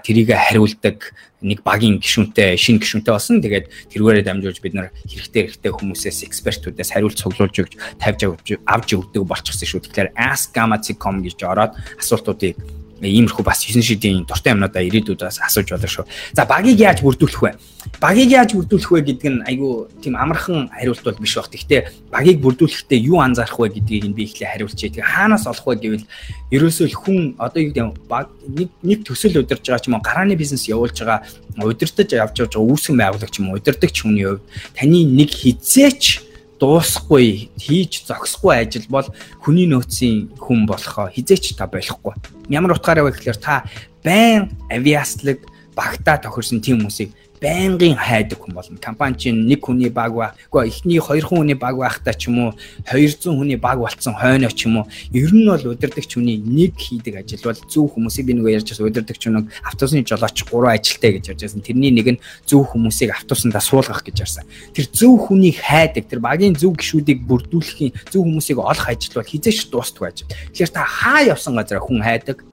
[0.00, 3.40] тэрийг хариулдаг нэг багийн гишүүнтэй, шинэ гишүүнтэй болсон.
[3.40, 8.20] Тэгээд тэргээрээ дамжуулж бид нар хэрэгтэй хэрэгтэй хүмүүсээс экспертүүдээс хариулт цуглуулж өгч тавьж
[8.68, 9.84] авч өгдөг болчихсон шүү.
[9.88, 15.88] Тэгэхээр askgamma.com гэж ороод асуултуудыг иймэрхүү бас 9 шидийн дуртай юмнуудаа ирээдүйд бас асууж болно
[15.88, 16.04] шүү.
[16.36, 17.52] За багийг яаж бүрдүүлэх вэ?
[18.00, 21.48] Багийг яаж бүрдүүлэх вэ гэдэг нь айгүй тийм амархан хариулт бол биш баг.
[21.48, 25.00] Гэхдээ багийг бүрдүүлэхдээ юу анзаарах вэ гэдгийг би ихлэ хариулчихъя.
[25.00, 26.04] Тэгээ хаанаас олох вэ гэвэл
[26.52, 30.36] ерөөсөө хүн одоо юу гэдэг баг нэг нэг төсөл удирж байгаа ч юм уу гарааны
[30.36, 31.24] бизнес явуулж байгаа
[31.56, 34.44] удирдах явж байгаа үүсгэн байгуулагч юм уу удирдахч хүний хувьд
[34.76, 36.29] таны нэг хизээч
[36.60, 39.08] дуусахгүй хийж зогсохгүй ажил бол
[39.40, 42.14] хүний нөөцийн хүн болохоо хизээч та болохгүй.
[42.52, 43.64] Ямар утгаараа вэ гэхээр та
[44.04, 45.40] байн авиаслаг
[45.72, 48.76] багтаа тохирсон тийм хүмүүсийг байнгын хайдаг хүн болно.
[48.76, 50.34] Компани чинь нэг хүний баг ба.
[50.52, 52.52] Гэхдээ эхний 2 хүний баг байхдаа ч юм уу
[52.84, 57.24] 200 хүний баг болцсон хойноо ч юм уу ер нь бол удирдахч хүний нэг хийдэг
[57.24, 61.24] ажил бол зөв хүмүүсийг би нөгөө ярьж байсан удирдахч нэг автобусны жолооч 3 ажилтай гэж
[61.32, 61.64] ярьж байсан.
[61.64, 64.44] Тэрний нэг нь зөв хүмүүсийг автобусандаа суулгах гэж ярьсан.
[64.76, 69.72] Тэр зөв хүнийг хайдаг, тэр багийн зөв гişүүдийг бүрдүүлэхийн зөв хүмүүсийг олох ажил бол хизээч
[69.72, 70.28] дуустдаг ажил.
[70.52, 72.44] Тэгэхээр та хаа явсан газараа хүн хайдаг.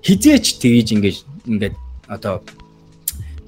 [0.00, 1.74] Хизээч тгийж ингэж ингээд
[2.08, 2.40] одоо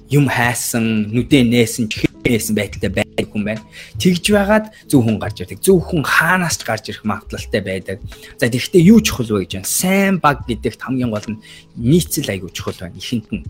[0.09, 3.63] юм хайсан, нүдэ нээсэн, чихээсэн байдалтай байдаг хүн байна.
[4.01, 5.61] Тэгж байгаад зөв хүн гарч ирдэг.
[5.61, 7.97] Зөв хүн хаанаас ч гарч ирэх магадлалтай байдаг.
[8.41, 9.69] За тэгэхдээ юу чухал вэ гэж байна?
[9.69, 11.41] Сайн баг гэдэгт хамгийн гол нь
[11.77, 12.97] нийцэл айгуу чухал байна.
[12.97, 13.45] Ихэнх нь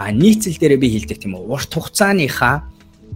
[0.00, 1.46] а нийцэл дээр би хэлдэг тийм үү?
[1.46, 2.66] Урт хугацааныхаа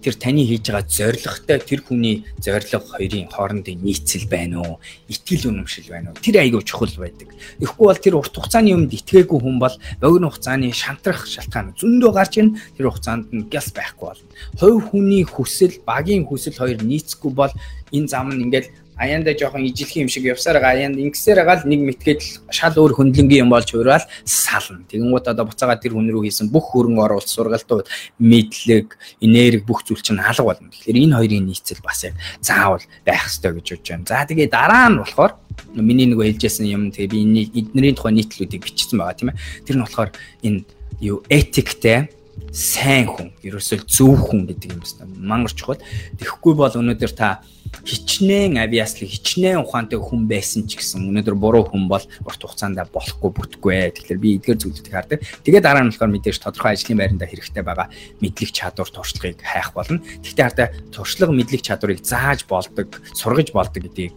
[0.04, 4.76] тэр таны хийж байгаа зорилготой тэр хүний зорилго хоёрын хоорондын нийцэл байна уу?
[5.08, 6.20] Итгэл үнэмшил байна уу?
[6.20, 7.32] Тэр айгүй чухал байдаг.
[7.32, 9.72] Тэгэхгүй бол тэр урт хугацааны юмд итгээгүй хүн бол
[10.04, 14.28] богино хугацааны шантрах шалтгаан зөндөө гарч ийн тэр хугацаанд нь гяс байхгүй болно.
[14.60, 17.52] Хувь хүний хүсэл, багийн хүсэл хоёр нийцэхгүй бол
[17.88, 21.68] энэ зам нь ингээд аяанда жоохон ижилхэн юм шиг явсаар байгаа аяанд ингэсээр байгаа л
[21.68, 22.20] нэг мэтгээд
[22.54, 24.86] шал өөр хөндлөнгийн юм болж хуурал сална.
[24.86, 27.86] Тэгэнгუთ одоо буцаага тэр хүн рүү хийсэн бүх хөрөнгө оруулалт сургалтууд
[28.22, 30.70] мэдлэг, энерги бүх зүйл чинь алга болно.
[30.70, 34.06] Тэгэхээр энэ хоёрын нийцэл бас яг заавал байх ёстой гэж бодож байна.
[34.06, 35.32] За тэгээ дараа нь болохоор
[35.74, 39.38] миний нөгөө хэлжсэн юм тэгээ би энэ эднэрийн тухай нийтлүүдийг бичсэн байгаа тийм ээ.
[39.66, 40.10] Тэр нь болохоор
[40.46, 40.62] энэ
[41.02, 42.14] юу этиктэй
[42.54, 45.10] сайн хүн, ерөөсөө зөв хүн гэдэг юм байна.
[45.18, 45.82] Мангар чухал.
[46.18, 47.42] Тэгэхгүй бол өнөөдөр та
[47.82, 53.30] хичнээн авиаслыг хичнээн ухаантай хүн байсан ч гэсэн өнөөдөр буруу хүн бол урт хугацаанд болохгүй
[53.34, 53.90] бүтггүй.
[53.98, 55.18] Тэгэхээр би эдгээр зүйлүүдийг хардаг.
[55.42, 57.88] Тэгээд дараа нь болохоор мэдээж тодорхой ажлын байранда хэрэгтэй байгаа
[58.22, 59.98] мэдлэг чадвар туршлагыг хайх болно.
[60.22, 64.14] Гэхдээ хардаа туршлага мэдлэг чадварыг зааж болдог, сургаж болдог гэдгийг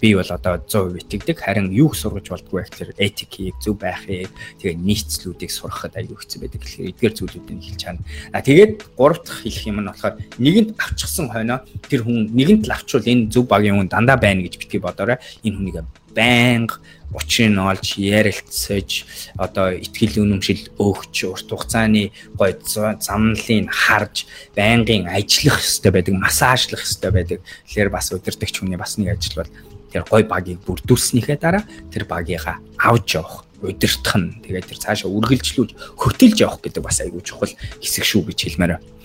[0.00, 1.38] би бол одоо 100% итгэдэг.
[1.38, 6.60] Харин юу сургаж болдгоо гэхээр этикийг зөв байхыг, тэгээд нийцлүүдийг сурахад аюу хэцүү байдаг.
[6.64, 8.00] Тэгэхээр эдгээр зүйлүүдийг хэлж чана.
[8.32, 12.72] А тэгээд гурав дахь хэлэх юм нь болохоор нэгэнт авчихсан хойноо тэр хүн нэгэнт л
[12.88, 15.20] авчвал энэ зөв багийн хүн дандаа байна гэж битгий бодоорой.
[15.44, 15.84] Энэ хүнийг
[16.16, 16.80] байнга
[17.12, 19.04] учрыг нь олж ярилцаж
[19.36, 24.24] одоо ихтгэл үнэмшил өгч урт хугацааны гой замналыг харж
[24.56, 27.38] байнгын ажиллах хэрэгтэй байдаг, массажлах хэрэгтэй байдаг.
[27.68, 29.52] Тэгэхээр бас удирдахч хүний бас нэг ажил бол
[29.92, 35.72] тэр гой багийг бүрдүүлснийхээ дараа тэр багийнхаа авч явах удирдах нь тэгээд тэр цаашаа үргэлжлүүлж
[35.96, 38.97] хөтөлж явах гэдэг бас айгүй чухал хэсэг шүү гэж хэлмээр байна.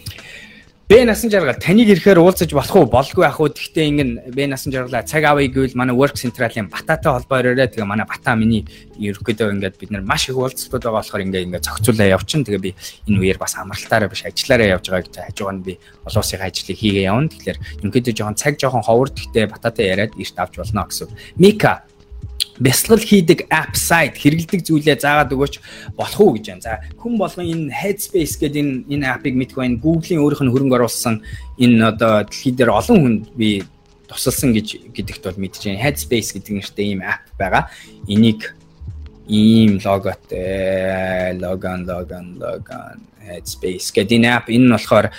[0.94, 2.86] Бэ насан жаргал таныг ирэхээр уулзаж болох уу?
[2.86, 3.50] Болгүй ах уу?
[3.50, 7.66] Гэхдээ ингэн Бэ насан жаргалаа цаг авъя гэвэл манай Work Central-ийн Бататай холбоо өрөөрэй.
[7.74, 8.62] Тэгээ манай Бата миний
[9.02, 12.46] ерөөхдөө ингээд бид нар маш их уулзалтууд байгаа болохоор ингээд ингээд зохицуулаа явчин.
[12.46, 12.72] Тэгээ би
[13.10, 15.74] энэ үеэр бас амралтаараа биш ажиллаараа явж байгаа гэж хажуугаар нь би
[16.06, 17.34] олон улсын ажлыг хийгээ явна.
[17.34, 17.58] Тэгэхээр
[17.90, 21.10] ерөөхдөө жоохон цаг жоохон ховор гэхдээ Бататай яриад эрт авч болно гэсэн.
[21.42, 21.90] Мика
[22.60, 25.56] бясалгал хийдэг app site хэрэгэлдэг зүйлээ заагаад өгөөч
[25.98, 26.62] болох уу гэж байна.
[26.62, 29.82] За хүн болгон энэ Headspace гэдэг энэ энэ app-ыг мэдэх байна.
[29.82, 31.16] Google-ийн өөрийнх нь хөрөнгө оруулсан
[31.58, 33.66] энэ одоо дэлхий дээр олон хүнд би
[34.06, 35.82] тусалсан гэж гэдэгт бол мэдэж байна.
[35.82, 37.74] Headspace гэдэг нэртэй ийм app байгаа.
[38.06, 38.54] Энийг
[39.26, 45.10] ийм логотой логон логон логон Headspace гэдэг энэ app энэ нь болохоор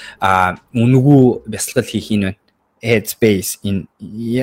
[0.70, 2.43] үнэгүй бясалгал хийх юм байна
[2.84, 3.88] headspace in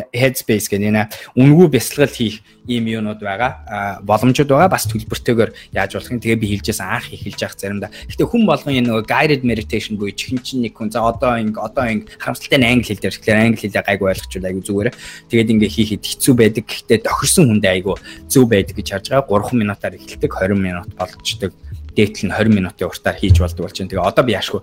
[0.10, 1.04] headspace гэдэг нэ
[1.38, 4.02] үнгүй бясалгал хийх ийм юунууд байгаа.
[4.02, 4.70] Боломжууд байгаа.
[4.70, 6.22] Бас төлбөртэйгээр яаж болох юм?
[6.22, 7.94] Тэгээ би хэлжсэн анх эхэлж явах заримдаа.
[8.10, 11.58] Гэхдээ хүн болгон энэ нөгөө guided meditation буюу чихэн чинь нэг хүн за одоо ингэ
[11.58, 14.90] одоо ингэ харамсалтай англи хэл дээр тэгэхээр англи хэлээ гайгүй ойлгочвол айгүй зүгээр.
[15.30, 16.64] Тэгээд ингээ хийхэд хэцүү байдаг.
[16.66, 17.96] Гэхдээ тохирсон хүндээ айгүй
[18.30, 19.42] зөв байдаг гэж харж байгаа.
[19.42, 21.52] 3 минутаар эхэлдэг 20 минут болгочдөг
[21.96, 23.92] дээтэл нь 20 минутын уртаар хийж болдог болж байна.
[23.92, 24.62] Тэгээ одоо би яашгүй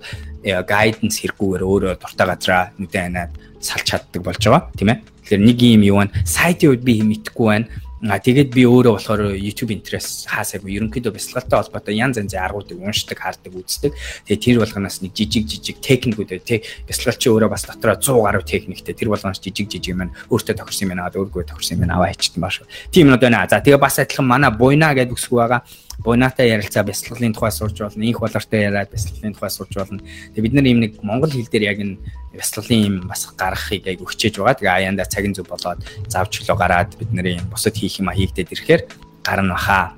[0.64, 4.98] гайденс хэрэггүйгээр өөрөө дуртай газараа нүдэн анаад салж чаддаг болж байгаа тийм ээ.
[5.28, 6.16] Тэгэхээр нэг юм юу байна?
[6.24, 7.68] Сайтын үед би мэдэхгүй байна.
[7.98, 13.18] А тэгээд би өөрөө болохоор YouTube интерес хаасаагүй ерөнхийдөө бясалгалтай холбоотой янз янзын аргуудыг уншдаг,
[13.18, 13.90] хардаг, үздэг.
[14.22, 18.94] Тэгээд тэр болгоноос нэг жижиг жижиг техникүүд тий бясалгалчин өөрөө бас дотроо 100 гаруй техниктэй
[18.94, 22.62] тэр болгоноос жижиг жижиг юм өөртөө тохирсон юм аа өөргөө тохирсон юм аваа хийчихсэн бааш.
[22.94, 23.50] Тийм нь одоо нэ.
[23.50, 25.66] За тэгээд бас адилхан манай буйна гэдэг үсэг байгаа
[26.04, 30.00] буйнаатай ярилцаа бясалгалын тухай сурч болно, инх болортой яриад бясалгалын тухай сурч болно.
[30.34, 31.98] Тэгээ бид нар ийм нэг монгол хэл дээр яг энэ
[32.32, 34.54] бясалгалын юм бас гаргахыг айгу хичээж байгаа.
[34.54, 38.82] Тэгээ аяанда цагийн зүг болоод завчлоо гараад бид нарын бусад хийх юм а хийгдээд ирэхээр
[39.26, 39.92] гарна баха.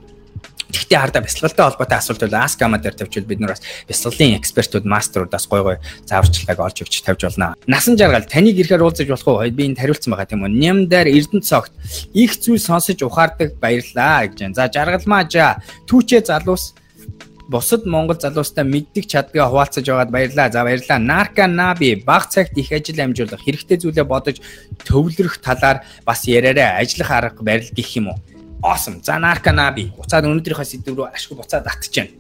[0.71, 4.87] Гэхдээ хардаа бясалгалтай холбоотой асуулт бол Ask Gamma дээр тавьчвал бид нар бас бясалгалын экспертүүд
[4.87, 7.55] мастеруудаас гой гой зааварчилгааг олж өгч тавьж болно.
[7.67, 9.51] Насан жаргал таныг ирэхээр уулзаж болох уу?
[9.51, 10.55] Би энд хариулсан байгаа тийм үү?
[10.55, 11.75] Ням дээр Эрдэнэ цогт
[12.15, 14.55] их зүйл сонсож ухаардаг баярлаа гэж байна.
[14.55, 15.59] За жаргалмаа жаа.
[15.91, 16.75] Түүчээ залуус
[17.51, 20.51] бусад монгол залуустай мэддэг чаддгаа хуваалцаж байгаад баярлаа.
[20.55, 20.99] За баярлаа.
[20.99, 24.39] Нарка Наби баг цагт их ажил амжуулах, хэрэгтэй зүйлээ бодож
[24.87, 28.19] төвлөрөх талаар бас яриараа ажиллах арга барил гэх юм уу?
[28.63, 29.01] Awesome.
[29.03, 32.20] За Нарка Наби буцаад өнөөдрийнхөө сэдв рүү ашгүй буцаад татж байна.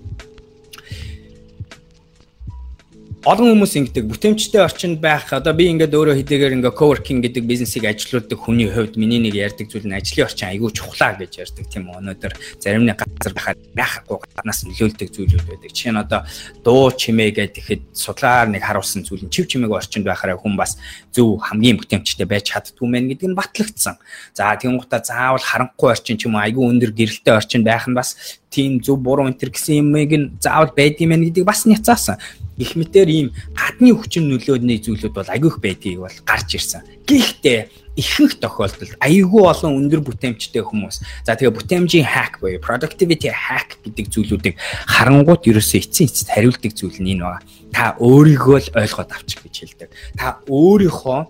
[3.21, 5.29] Олон хүмүүс ингэдэг бүтээмжтэй орчинд байх.
[5.29, 9.69] Одоо би ингээд өөрөө хэдийгээр ингээд coworking гэдэг бизнесийг ажилуулдаг хүний хувьд миний нэг ярьдаг
[9.69, 12.01] зүйл нь ажлын орчин айгүй чухлаа гэж ярьдаг тийм үү?
[12.01, 15.69] Өнөөдөр зарим нэг газар байхад яхахгүй гаднаас нөлөөлдөг зүйлүүд байдаг.
[15.69, 16.25] Чинь одоо
[16.65, 20.81] дуу чимээ гэхэд судлаар нэг харуулсан зүйл нь чив чимээг орчинд байхаараа хүн бас
[21.13, 24.01] зөв хамгийн бүтээмжтэй байж чаддгүй мэн гэдэг нь батлагдсан.
[24.33, 27.93] За тийм гутаа заавал харанхуй орчин ч юм уу айгүй өндөр гэрэлтэй орчин байх нь
[27.93, 32.17] бас тийм зөв буруу энэ төр гэсэн юмыг нь заавал байдığım мэн гэдгийг бас няцаасан
[32.61, 36.85] их мэтэр ийм гадны хүчин нөлөөний зүйлүүд бол айгүйх байдгийг бол гарч ирсэн.
[37.09, 37.61] Гэхдээ
[37.96, 44.07] ихэнх тохиолдолд айгүй олон өндөр бүтээмжтэй хүмүүс за тэгээ бүтээмжийн hack буюу productivity hack гэдэг
[44.14, 44.55] зүйлүүдийг
[44.87, 47.44] харангуут ерөөсөө эцсийн эцэд хариулдаг зүйл нь энэ байна.
[47.75, 49.88] Та өөрийгөө л ойлгоод авчих гэж хэлдэг.
[50.14, 51.20] Та өөрийнхөө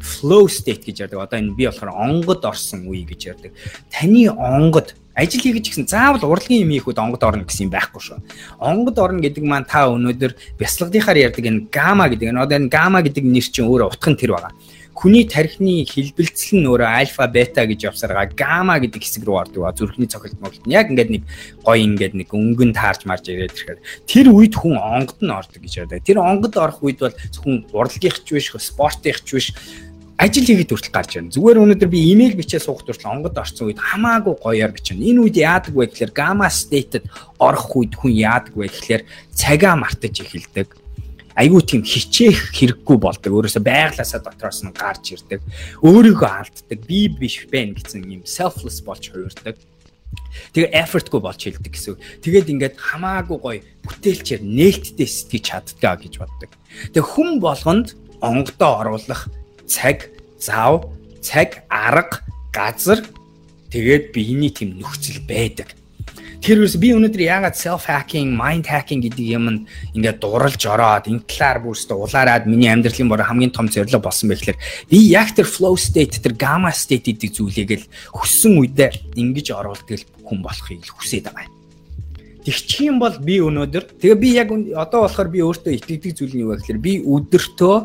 [0.00, 1.24] flow state гэж ярьдаг.
[1.24, 3.52] Одоо энэ би болохоор онгод орсон үе гэж ярьдаг.
[3.90, 8.18] Таны онгод ажил хийгэж гисэн заавал урлагийн юм хийхүүд онгод орно гэсэн юм байхгүй шүү.
[8.56, 13.04] Онгод орно гэдэг маань та өнөөдөр бясалгалынхаар ярьдаг энэ гама гэдэг энэ одоо энэ гама
[13.04, 14.56] гэдэг нэр чинь өөрөө утга нь тэр байгаа.
[15.00, 19.72] Хүний тархины хэлбэлцэл нь өөрөө альфа бета гэж явсараа гама гэдэг хэсэг рүү ордог ба
[19.72, 20.64] зүрхний цохилт моглт.
[20.68, 21.22] Яг ингээд нэг
[21.64, 25.88] гоё ингээд нэг өнгөн таарж марж ирээд ирэхээр тэр үед хүн онгод нь ордог гэж
[25.88, 26.04] байдаг.
[26.04, 29.46] Тэр онгод орох үед бол зөвхөн урлагийнх ч биш, спортынх ч биш
[30.20, 31.32] ажил хийгээд хүртэл гарч ирнэ.
[31.32, 35.00] Зүгээр өнөөдөр би имэйл бичээ суух хүртэл онгод орсон үед хамаагүй гоёор бичнэ.
[35.00, 37.08] Энэ үед яадаг вэ гэхээр гамма стейтэд
[37.40, 39.02] орох үед хүн яадаг вэ гэхээр
[39.32, 40.76] цагаа мартаж эхэлдэг.
[41.40, 43.32] Айгүй тийм хичээх хэрэггүй болдог.
[43.32, 45.40] Өөрөөсөө байглаасаа дотроос нь гарч ирдэг.
[45.80, 46.78] Өөрийгөө алддаг.
[46.84, 49.56] Би биш байна гэсэн юм selfless болж хувирдаг.
[50.52, 51.96] Тэгээ effortгүй болж хэлдэг гэсэн.
[52.20, 56.50] Тэгээд ингээд хамаагүй гоё бүтээлчээр нээлттэй сэтгэж чаддгаа гэж боддог.
[56.92, 59.30] Тэгээ хүн болгонд онгодоо оруулах
[59.70, 60.10] цаг,
[60.42, 60.90] зав,
[61.22, 63.06] цаг, арга, газар
[63.70, 65.78] тэгээд биений тийм нөхцөл байдаг.
[66.40, 71.28] Тэр үс би өнөөдөр яагаад self hacking, mind hacking гэдэг юм ингээд дуралж ороод энэ
[71.28, 75.44] талаар бүрстэ улаарад миний амьдралын бор хамгийн том зорилго болсон байх гэхээр би яг тэр
[75.44, 81.28] flow state тэр gamma state гэдэг зүйлийг л хүссэн үедээ ингэж оруулдаг хүн болохыг хүсээд
[81.28, 81.54] байгаа юм.
[82.40, 84.48] Тэгчих юм бол би өнөөдөр тэгээ би яг
[84.80, 87.76] одоо болохоор би өөртөө итгэдэг зүйл нь юу вэ гэхээр би өдөртөө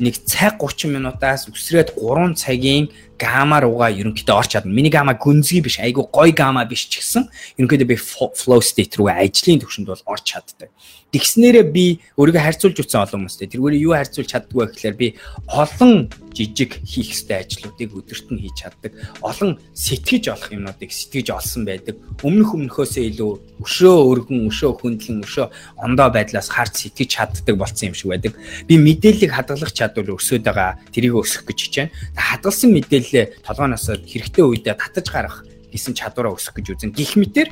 [0.00, 2.88] нэг цаг 30 минутаас үсрээд 3 цагийн
[3.20, 4.72] гама руугаа ерөнхийдөө орч чадна.
[4.72, 7.28] Миний гама гүнзгий биш, айгу гой гама биш ч гэсэн
[7.60, 10.72] ерөнхийдөө би flow state руу ажлын төвшөнд бол орч чаддаг.
[11.12, 15.08] Тэгснээрээ би өөрийгөө харьцуулж утсан олон хүмүүстэй тэргээр юу харьцуулж чаддгүй гэхээр би
[15.52, 18.92] олон жижиг хийх ёстой ажлуудыг өдөрт нь хийж чаддаг.
[19.20, 21.96] Олон сэтгэж олох юмнуудыг сэтгэж олсон байдаг.
[22.22, 23.32] Өмнөх өмнөхөөсөө илүү
[23.64, 25.46] өшөө өргөн, өшөө хөндлөн, өшөө
[25.78, 28.32] ондоо байдлаас харж сэтгэж чаддаг болсон юм шиг байдаг.
[28.66, 30.78] Би мэдээллийг хадгалах чадвар өсөд байгаа.
[30.94, 31.92] Тэрийг өсгөх гэж хичээнэ.
[32.14, 36.94] Хадгалсан мэдээлэлээ толгооноос хэрэгтэй үедээ татаж гарах гэсэн чадвараа өсгөх гэж үзэн.
[36.94, 37.48] Гэх мэтэр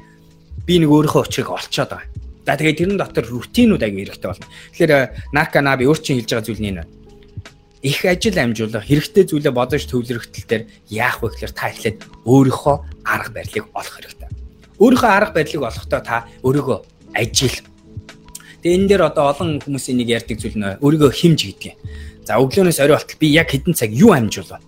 [0.66, 4.48] би нэг өөрийнхөө учрыг олцоод байгаа За тэгээд тэрэн дотор рутинууд аяг хэрэгтэй болно.
[4.72, 4.92] Тэгэхээр
[5.36, 6.88] нарка наби өөр чинь хэлж байгаа зүйл нь энэ.
[7.82, 12.76] Их ажил амжуулах, хэрэгтэй зүйлээ бодож төвлөрөх тал дээр яах вэ гэхээр та эхлээд өөрийнхөө
[13.06, 14.28] арга барилыг олох хэрэгтэй.
[14.82, 16.78] Өөрийнхөө арга барилыг олохдоо та өөрийгөө
[17.14, 17.58] ажил.
[18.66, 21.78] Тэгээ энэ дээр одоо олон хүмүүсийн нэг ярьдаг зүйл нь өөрийгөө химж гэдэг юм.
[22.26, 24.58] За өглөөнөөс орой болтол би яг хэдэн цаг юу амжуулав?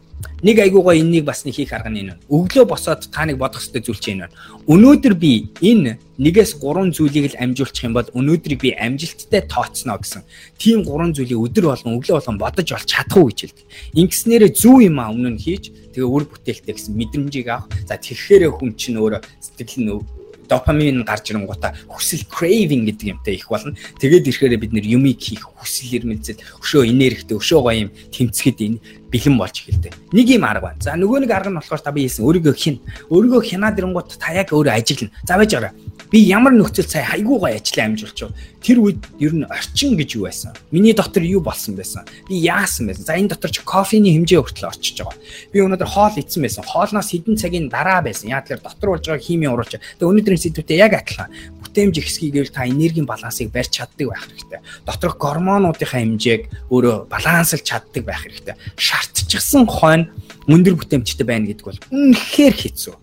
[0.41, 2.17] Нэг айгуугаа энэнийг бас нэг хийх арга нь энэ.
[2.33, 4.33] Өглөө босоод та нэг бодох ёстой зүйл чинь энэ.
[4.65, 10.25] Өнөөдөр би энэ нэгээс гурван зүйлийг л амжуулчих юм бол өнөөдрийг би амжилттай тооцно гэсэн.
[10.57, 13.67] Тийм гурван зүйлийг өдөр болгон өглөө болгон бодож олж чадах уу гэж хэлдэг.
[14.01, 17.69] Ингэснээрээ зүв юм а өмнө нь хийж тэгээ үр бүтээлтэй гэсэн мэдрэмжийг авах.
[17.85, 23.47] За тэгэхээр хүн чинь өөрөө сэтгэл нь допамин гарч ирэнгуудаа хүсэл craving гэдэг юмтай их
[23.47, 23.79] болно.
[24.03, 28.79] Тэгээд ирэхээр бид нэр юмыг хийх хүсэл ирмэлзэл өшөө энергитэй өшөө гоё юм тэмцэхэд энэ
[29.11, 29.95] бэлэн болж эхэлдэг.
[30.15, 30.81] Нэг юм арга байна.
[30.81, 32.81] За нөгөө нэг арга нь болохоор та би хэлсэн өөрийгөө хин.
[33.11, 35.13] Өөрийгөө хянаад ирэнгууд та яг өөрөө ажиллана.
[35.27, 35.73] За байж орой
[36.11, 38.35] би ямар нөхцөл цай хайгуу гой ажлаа амжуулчих.
[38.61, 40.53] Тэр үед ер нь орчин гэж юу байсан?
[40.69, 42.05] Миний дотор юу болсон байсан?
[42.29, 43.05] Би яасан байсан?
[43.09, 45.17] За энэ дотор ч кофений хэмжээ хүртэл орчиж байгаа.
[45.49, 46.65] Би өнөөдөр хоол идсэн байсан.
[46.69, 48.29] Хоолноос хэдэн цагийн дараа байсан.
[48.29, 49.81] Яа тэгэхээр дотор болж байгаа химийн уруулж.
[49.81, 51.33] Тэгээ өнөөдрийн сэдвүүтэй яг адилхан.
[51.65, 54.61] Бүтээмж ихсхий гэвэл та энергийн балансыг барьж чаддаг байх хэрэгтэй.
[54.85, 58.61] Доторх гормонуудынхаа хэмжээг өөрөө баланслж чаддаг байх хэрэгтэй.
[58.77, 60.13] Шаардчихсан хойно
[60.51, 62.95] өндөр бүтээмжтэй байна гэдэг бол үнэхээр хэцүү.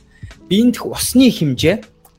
[0.51, 1.75] Биенд усны хэмжээ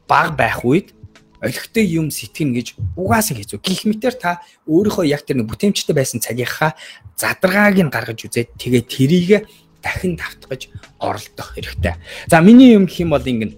[0.08, 0.96] баг байх үед
[1.40, 2.66] олигтой юм сэтгэн гэж
[2.98, 3.58] угаасаа хэцүү.
[3.62, 6.74] Гэх мэтэр та өөрийнхөө яг тэр нэг бүтээмжтэй байсан цагийнхаа
[7.14, 9.46] задаргааг нь гаргаж үзээд тэгээ тэрийг
[9.82, 11.94] дахин давтгаж оролдох хэрэгтэй.
[12.26, 13.54] За миний юм гэх юм бол ингэн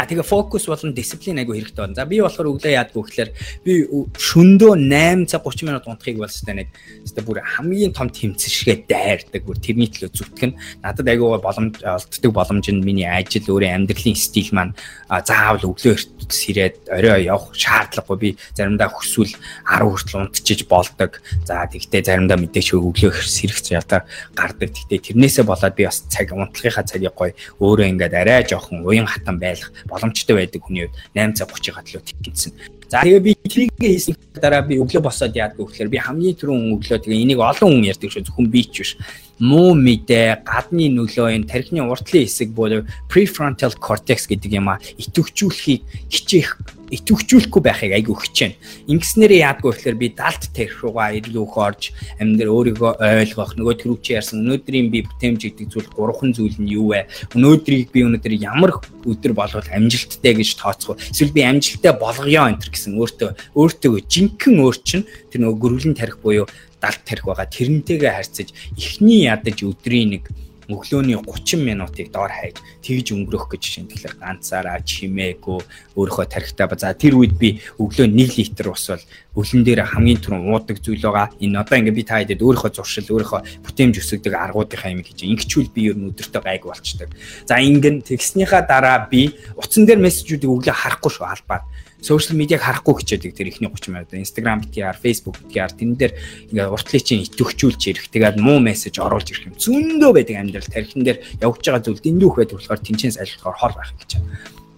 [0.00, 1.92] А тэгээ фокус болон дисциплин айгу хэрэгтэй байна.
[1.92, 3.84] За би болохоор өглөө яадгүй гэхээр би
[4.16, 6.72] шөндөө 8 цаг 30 минут унтахыг бол өстой нэг
[7.04, 9.44] өстой бүр хамгийн том тэмцэшгээ дайрдаг.
[9.44, 10.56] Бүр тэрний төлөө зүтгэн.
[10.80, 14.72] Надад айгу боломж олддог боломж нь миний ажил, өөрийн амьдралын стил маань
[15.04, 18.16] заавал өглөө эртс ирээд орой явах шаардлагагүй.
[18.16, 19.36] Би заримдаа хүсвэл
[19.68, 21.20] 10 хүртэл унтчихж болдог.
[21.44, 24.72] За тэгтээ заримдаа мэдээч өглөө сэрэгч ята гардаг.
[24.72, 29.36] Тэгтээ тэрнээсээ болоод би бас цаг унтлагынхаа цагийг гоё өөрөө ингээд арай жоохон уян хатан
[29.36, 32.52] байх боломжтой байдаг хүний хувьд 8 цаг 30 хатлуу тэнцэн.
[32.88, 36.98] За тэгээ би трийг хийсэн дараа би өглөө босоод яадгүй гэхээр би хамгийн түрүүн өглөө
[37.02, 38.90] тэгээ энийг олон хүн ярьдаг шүү зөвхөн би ч биш
[39.40, 45.80] муу мэдээ, гадны нөлөө энэ тархины уртлын хэсэг буюу prefrontal cortex гэдэг юм а итвэхжүүлэхийг
[46.12, 48.58] хичээх итвэхжүүлэхгүй байхыг айгүй хичээнэ.
[48.90, 54.42] Ингэснээрээ яадгүй гэхээр би далд тарих руугаа ирлүүх орж амьдрал өөрийгөө ойлгох нөгөө төрүүч ярьсан
[54.42, 57.06] өнөөдрийн би бүтээмж гэдэг зүйл гурван зүйл нь юу вэ?
[57.38, 61.02] Өнөөдрийг би өнөөдөр ямар өдөр болвол амжилттай гэж тооцох вэ?
[61.14, 66.18] Эсвэл би амжилттай болгоё энэ гэсэн өөртөө өөртөө жинхэнэ өөр чинь тэр нөгөө гөрвлэн тарих
[66.18, 66.50] буюу
[66.80, 67.46] далд тарих байгаа.
[67.46, 70.24] Тэрнтэйгээ харьцаж эхний ядаж өдрийн нэг
[70.74, 75.58] өглөөний 30 минутыг доор хайж тэгж өнгөрөх гэж чинь тэгэхээр ганцаараа чимээгүй
[75.98, 79.04] өөрийнхөө тарихтаа ба за тэр үед би өглөө 1 литр ус бол
[79.38, 81.30] өлөн дээр хамгийн түрүүн уудаг зүйл байгаа.
[81.38, 85.70] Энэ одоо ингээ би та хэдэд өөрийнхөө зуршил өөрийнхөө бүтээмж өсгдөг аргуудынхаа юм гэж ингэчүүл
[85.70, 87.10] би ер нь өдөртөө гайг болчдөг.
[87.46, 91.62] За ингэн тэгснийхаа дараа би утсан дээр мессежүүдийг өглөө харахгүй шүү албаар
[92.00, 96.12] social media-г харахгүй хичээдэг тэр ихний 30 минут Instagram битгийар Facebook битгийар тэн дээр
[96.50, 101.04] ингээ уртлыг чинь итгэвчүүлж ирэх тэгээд муу мессеж оруулж ирэх юм зөндөө байдаг амьдрал тархин
[101.04, 104.28] дээр явж байгаа зүйл дэндүүх байдаг болохоор тэнцэнс ажиллахаар хор байх гэж байна.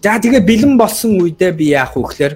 [0.02, 2.34] За тэгээ бэлэн болсон үедээ би яах вэ гэхээр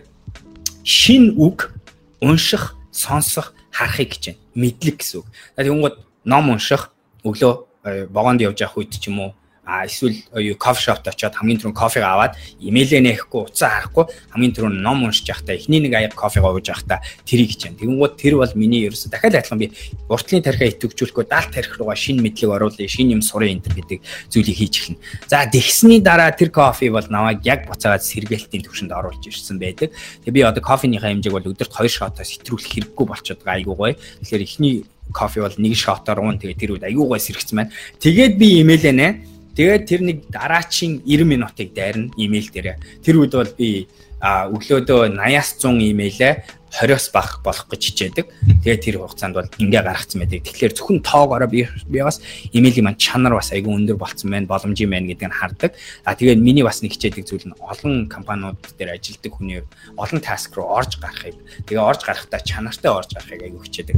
[0.87, 1.75] шин үг
[2.23, 4.39] унших, сонсох, харахыг байна.
[4.55, 5.27] Мэдлэг гэсэн үг.
[5.59, 5.97] Тэгэнгүүт
[6.31, 6.95] ном унших
[7.27, 7.53] өглөө
[7.85, 9.31] э, богонд явж явах үед ч юм уу
[9.67, 14.55] а эсвэл юу кофе шопт очиод хамгийн түрүүн кофег аваад имэйлээ нээхгүй уцаа харахгүй хамгийн
[14.55, 17.75] түрүүн ном уншиж явахдаа эхний нэг аяг кофег ууж явахдаа тэрийг байна.
[17.75, 19.75] Тэгэнгүүт тэр бол миний ерөөсө дахиад адилхан би
[20.07, 23.99] уртлын тархиа идэвхжүүлэхгүй даалт тарих руугаа шинэ мэдлэг оруулъя, шинэ юм сурын энэ гэдэг
[24.31, 25.03] зүйлийг хийж эхэлнэ.
[25.27, 29.91] За тэгсний дараа тэр кофе бол намайг яг буцаагаад сэргээлтийн төвшөнд оруулж ирсэн байдаг.
[30.23, 33.99] Тэгээ би одоо кофеныхаа хэмжээг бол өдөрт 2 шотоос хэтрүүлэх хэрэггүй болчиход байгаа айгуу гоё.
[34.23, 37.75] Тэгэхээр эхний кофе бол нэг шотоор уун тэгээ тэр үед айгуу гоё сэрэгцсэн байна.
[37.99, 42.77] Тэгээд би имэйлээ нэ Тэгээд тэр нэг дараачийн 90 минутыг дайрна имэйл дээр.
[43.01, 43.89] Тэр үед бол би
[44.21, 46.33] өглөөдөө 80-аас 100 имэйлээ
[46.77, 48.27] 20-оос бага болох гэж хичээдэг.
[48.61, 50.45] Тэгээд тэр хугацаанд бол ингээ гаргацсан байдаг.
[50.45, 52.21] Тэгэхээр зөвхөн тоогоороо би би бас
[52.53, 55.73] имэйлийн маань чанар бас айгүй өндөр болцсон байна, боломжийн байна гэдгийг нь хардаг.
[56.05, 59.65] А тэгээд миний бас нэг хичээдэг зүйл нь олон компаниуд дээр ажилладаг хүний
[59.97, 61.37] олон таск руу орж гарахыг.
[61.65, 63.97] Тэгээ орж гарахдаа чанартай орж гарахыг айгүй хичээдэг.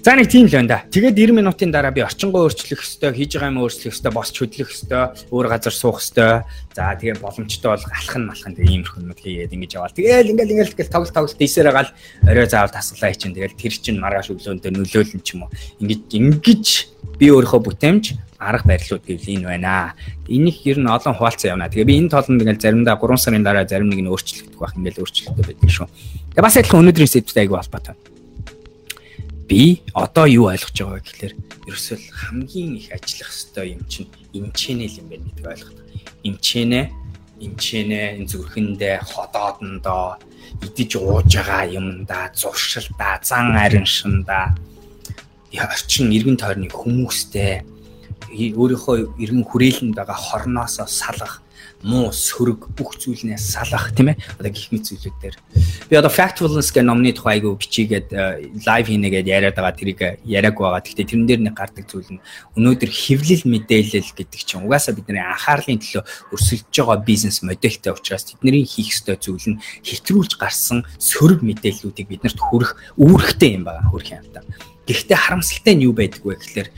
[0.00, 0.78] За нэг тийм л байна да.
[0.88, 4.72] Тэгээд 90 минутын дараа би орчингоо өөрчлөх ёстой, хийж байгаа юм өөрчлөх ёстой, босч хөдлөх
[4.72, 6.48] ёстой, өөр газар суух ёстой.
[6.72, 9.92] За тэгээ боломжтой бол алах нь малах нь тэгээ иймэрхүү юм хийгээд ингэж яваал.
[9.92, 11.92] Тэгээл ингээл ингээл тэгэл тоглолт тоглолт гал
[12.24, 15.52] орой заавал тасглаа чинь тэгэл тэр чин маргааш өглөөндөө нөлөөлнө ч юм уу.
[15.84, 16.64] Ингэж ингэж
[17.20, 18.04] би өөрийнхөө бүтээмж
[18.40, 19.92] арга барилууд гэвэл энэ байна.
[20.32, 21.68] Энийг ер нь олон хуваалцсан явна.
[21.68, 25.04] Тэгээ би энэ тоолонд ингээл заримдаа 3 сарын дараа зарим нэг нь өөрчлөгдөх байх ингээл
[25.04, 25.88] өөрчлөлттэй байдаг шүү.
[26.32, 28.09] Тэгээ бас адилхан өнөөдрийн сэдвтэй айгүй холбоотой
[29.50, 31.34] би одоо юу ойлгож байгаа вэ гэхээр
[31.66, 35.82] ерөөсөө хамгийн их ажиллах ёстой юм чинь эмчэнэл юм байна гэдгийг ойлгох.
[36.22, 36.80] Эмчэнэ,
[37.42, 40.22] эмчэнэ энэ зүрхэндээ ходоодондоо
[40.62, 44.54] идэж ууж байгаа юмда, зуршилда, зан ариншинда
[45.50, 47.66] орчин иргэн тойрны хүмүүстэй
[48.30, 51.42] өөрийнхөө иргэн хүрээлэнд байгаа хорноосоо салах
[51.82, 54.20] муу сөрөг бүх зүйлнээс салах тийм ээ?
[54.36, 55.36] Одоо гих мэт зүйлүүд дээр.
[55.88, 58.12] Би одоо factfulness гэх номны тухай айгу бичигээд
[58.68, 60.84] лайв хийнэгээд яриад байгаа тэрийг яриаг байгаа.
[60.84, 62.22] Гэхдээ тэрэн дээр нэг гардаг зүйл нь
[62.60, 66.04] өнөөдөр хэвлэл мэдээлэл гэдэг чинь угаасаа бидний анхаарлын төлөө
[66.36, 72.38] өрсөлдөж байгаа бизнес модельтэй учраас тэдний хийх ёстой зүйл нь хэтрүүлж гарсан сөрөг мэдээллүүдийг биднэрт
[72.38, 74.44] хүрэх үүрэгтэй юм байгаа хүрх юм та.
[74.84, 76.68] Гэхдээ харамсалтай нь юу байдаг вэ гэхээр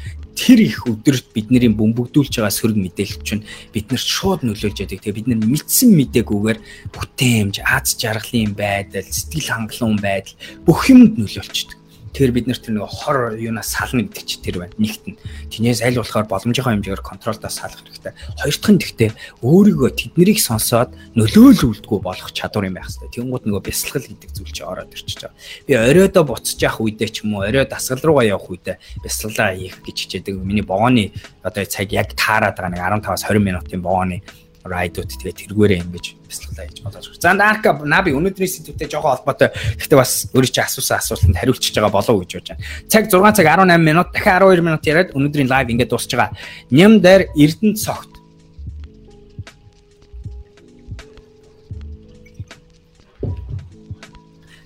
[0.42, 4.98] тэр их өдөрт бидний бөмбөгдүүлж байгаа сөрөг мэдээлэл чинь биднэрт шууд нөлөөлж яадаг.
[4.98, 6.58] Тэгээ бид нар мэдсэн мэдээгүйгээр
[6.90, 10.34] бүтээмж, аз жаргалын байдал, сэтгэл хангалуун байдал
[10.66, 11.81] бүх юмд нөлөөлчдөг.
[12.12, 14.76] Тэгэхээр бид нарт нэг хор юунаас сална гэдэг чи тэр байна.
[14.76, 15.16] Нэгт нь.
[15.48, 18.12] Тинээс аль болохоор боломжийнхоо хэмжээгээр контролдоос салах хэрэгтэй.
[18.36, 19.10] Хоёр дахь нь гэхдээ
[19.40, 23.16] өөрийгөө тэднийг сонсоод нөлөөлүүлдэггүй болох чадвар юм байх хэрэгтэй.
[23.16, 25.40] Тэнгууд нөгөө бясалгал гэдэг зүйл чи ороод ирчихэж байгаа.
[25.64, 29.80] Би оройдоо буцаж явах үедээ ч юм уу, орой дасгал руугаа явах үедээ бясалгалаа хийх
[29.80, 30.36] гэж хичээдэг.
[30.36, 34.20] Миний богооны одоо цаг яг таарад байгаа нэг 15-аас 20 минутын богооны
[34.64, 37.22] райдууд тэгээд тэргээрээ ингэж бясалгалаа хийж бодож байна.
[37.22, 39.50] За Нарка Наби өнөөдрийн сэдвүүтэй жоохон холбоотой.
[39.78, 42.64] Гэхдээ бас өөрөө чи асуусан асуултанд хариулчихж байгаа болов уу гэж бодож байна.
[42.86, 46.38] Цаг 6 цаг 18 минут дахин 12 минут яриад өнөөдрийн лайв ингээд дуусч байгаа.
[46.70, 48.12] Ням дээр Эрдэнэ цогт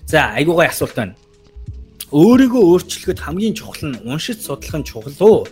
[0.07, 1.15] За айгуугай асуулт байна.
[2.15, 5.43] Өөрийгөө өөрчлөхөд хамгийн чухал нь уншиж судлах нь чухал уу?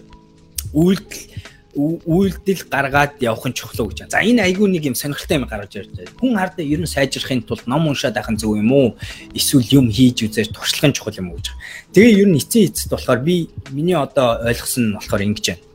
[0.71, 1.34] Үйлдэл
[1.75, 4.13] үйлдэл гаргаад явах нь чухал гэж байна.
[4.15, 6.15] За энэ айгүй нэг юм сонирхолтой юм гаргаж ирж байна.
[6.15, 8.95] Хүн хардаа ер нь сайжрахын тулд ном уншаад нь зөв юм уу?
[9.35, 11.51] Эсвэл юм хийж үзэж туршлах нь чухал юм уу гэж.
[11.91, 15.74] Тэгээ ер нь эцсийн эцэд болохоор би миний одоо ойлгосон нь болохоор ингэж байна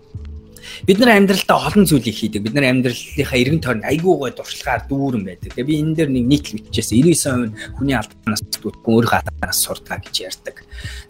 [0.86, 2.42] бид нар амьдралдаа олон зүйлийг хийдэг.
[2.44, 5.50] Бид нар амьдралынхаа эргэн тойронд айгүй гой дуршлагаар дүүрэн байдаг.
[5.54, 7.00] Тэгээ би энэ дээр нэг нийтлэл биччихсэн.
[7.00, 10.56] 99% хүний алдаанаас дүүтгэн өөрийнхөө алдаанаас сурдаг гэж ярьдаг.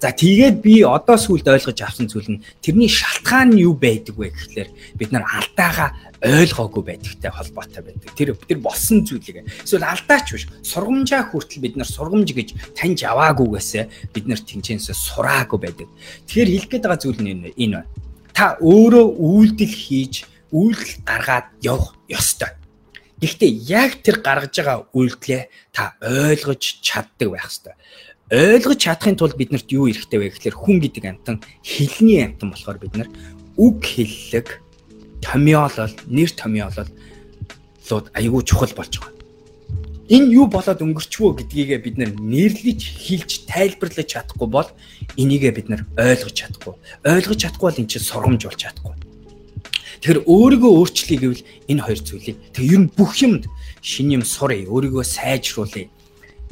[0.00, 4.30] За тэгээд би одоо сүлд ойлгож авсан зүйл нь тэрний шалтгаан нь юу байдаг вэ
[4.30, 5.90] гэхлээр бид нар алдаагаа
[6.20, 8.10] ойлгоогүй байдагтай холбоотой байдаг.
[8.12, 14.12] Тэр тэр болсон зүйлийг эсвэл алдаач биш сургамжаа хүртэл бид нар сургамж гэж таньж аваагүйгээсээ
[14.12, 15.88] бид нар тэнцэнсээ сураагүй байдаг.
[16.28, 17.84] Тэгэхээр хэлэх гээд байгаа зүйл нь энэ байна
[18.40, 22.56] та өөрөө үйлдэл хийж үйлдэл гаргаад явах ёстой.
[23.20, 25.42] Гэхдээ яг тэр гаргаж байгаа үйлдэлээ
[25.76, 27.76] та ойлгож чаддаг байх ёстой.
[28.32, 32.96] Ойлгож чадахын тулд биднэрт юу хэрэгтэй вэ гэхээр хүн гэдэг амтан хэлний амтан болохоор бид
[32.96, 33.12] нар
[33.60, 34.64] үг хэллэг,
[35.20, 36.88] томьёолол, нэр томьёолол
[37.92, 39.19] лууд аягүй чухал болж байгаа
[40.10, 44.68] энэ юу болоод өнгөрчвөө гэдгийгээ бид нэрлэж хэлж тайлбарлаж чадахгүй бол
[45.14, 46.74] энийгээ бид ойлгож чадахгүй.
[47.06, 48.94] Ойлгож чадахгүй бол эн чинь сургамж болж чадахгүй.
[50.02, 53.46] Тэгэхээр өөрийгөө өөрчлөе гэвэл энэ хоёр зүйлийг тэг ер нь бүх юмд
[53.78, 55.86] шин юм сурыг өөрийгөө сайжруулъя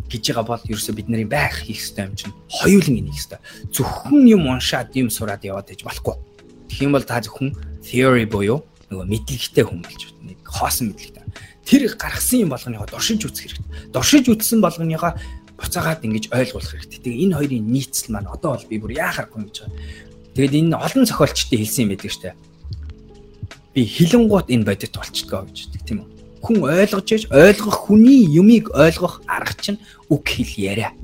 [0.07, 3.43] гэж байгаа бол ерөөсө бид нарын байх хийх ёстой юм чинь хоёулын энийг ёстой.
[3.75, 6.15] Зөвхөн юм уншаад юм сураад яваад байж болохгүй.
[6.71, 10.29] Тэгэх юм бол та зөвхөн theory буюу нөгөө мэдлэгтэй хүн болж байна.
[10.29, 11.28] Нэг хоосон мэдлэгтэй
[11.69, 13.93] тэр гаргасан юм болгоныхоо дуршиж үзэх хэрэгтэй.
[13.93, 15.13] Дуршиж үзсэн болгоныхоо
[15.61, 17.01] буцаагаад ингэж ойлгуулах хэрэгтэй.
[17.05, 19.77] Тэгээ энэ хоёрын нийцэл маань одоо бол би бүр яахааргүй гэж байгаа.
[20.33, 22.33] Тэгээд энэ олон зохиолчтой хэлсэн юм байдаг штэ.
[23.77, 26.09] Би хилэнгуут энэ бодит болчихдгоо гэждэг тийм үү.
[26.41, 30.97] Хүн ойлгож яж ойлгох хүний юмыг ойлгох арга чинь үг хэл яриа.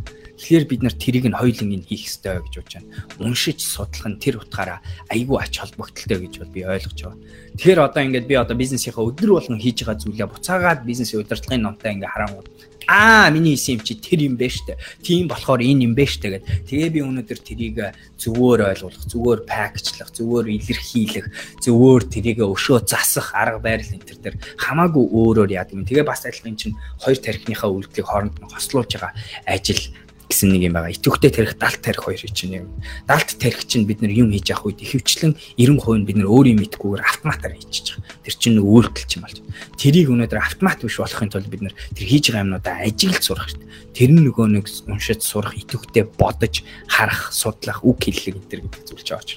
[0.45, 2.92] Тэгэхээр бид нар тэрийг нь хоёулын нь хийх ёстой гэж бодож байна.
[3.16, 7.16] Уншиж судлах нь тэр утгаараа айгүй ач холбогдолтой гэж бол би ойлгож байгаа.
[7.57, 11.97] Тэгэхээр одоо ингээд би одоо бизнесийнхаа өдөр болгон хийж байгаа зүйлээ буцаагаад бизнесийн удирдлагын номтой
[11.97, 12.49] ингээд харангууд
[12.86, 14.76] аа миний хийсэн юм чи тэр юм байна штэ.
[15.01, 16.45] Тийм болохоор энэ юм байна штэ гэд.
[16.68, 17.76] Тэгээ би өнөөдөр тэрийг
[18.20, 21.26] зөвөөр ойлгуулах, зөвөөр пакэжлах, зөвөөр илэрхийлэх,
[21.64, 25.88] зөвөөр тэрийг өшөө засах арга барил энэ төр дээр хамаагүй өөрөөр яадаг юм.
[25.88, 29.12] Тэгээ бас адилхан чинь хоёр тарихныхаа үйлдэлийг хооронд нь хослуулж байгаа
[29.49, 29.80] ажил
[30.29, 30.93] гэсэн нэг юм байгаа.
[30.93, 32.68] Итвэхтэй тарих, далд тарих хоёр чинь юм.
[33.07, 36.59] Далд тарих чинь бид нар юм хийж явах үед ихэвчлэн 90% нь бид нар өөрийн
[36.61, 38.25] мэдгүйгээр автоматар хийчихэж байгаа.
[38.25, 39.39] Тэр чинь нэг үйлдэл чинь болж.
[39.79, 43.68] Тэрийг өнөөдөр автомат биш болохын тулд бид нар тэр хийж байгаа юмнуудаа ажиглаж сурах хэрэгтэй.
[43.95, 48.83] Тэр нь нөгөө нэг уншиж сурах, итвэхтэй бодож, харах, судлах, үг хэллэг энэ төр гэдэг
[48.91, 49.29] зүйл ч ааж.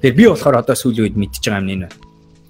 [0.00, 2.07] Тэгэхээр би болохоор одоо сүүлийн үед мэдчихэж байгаа юм энэ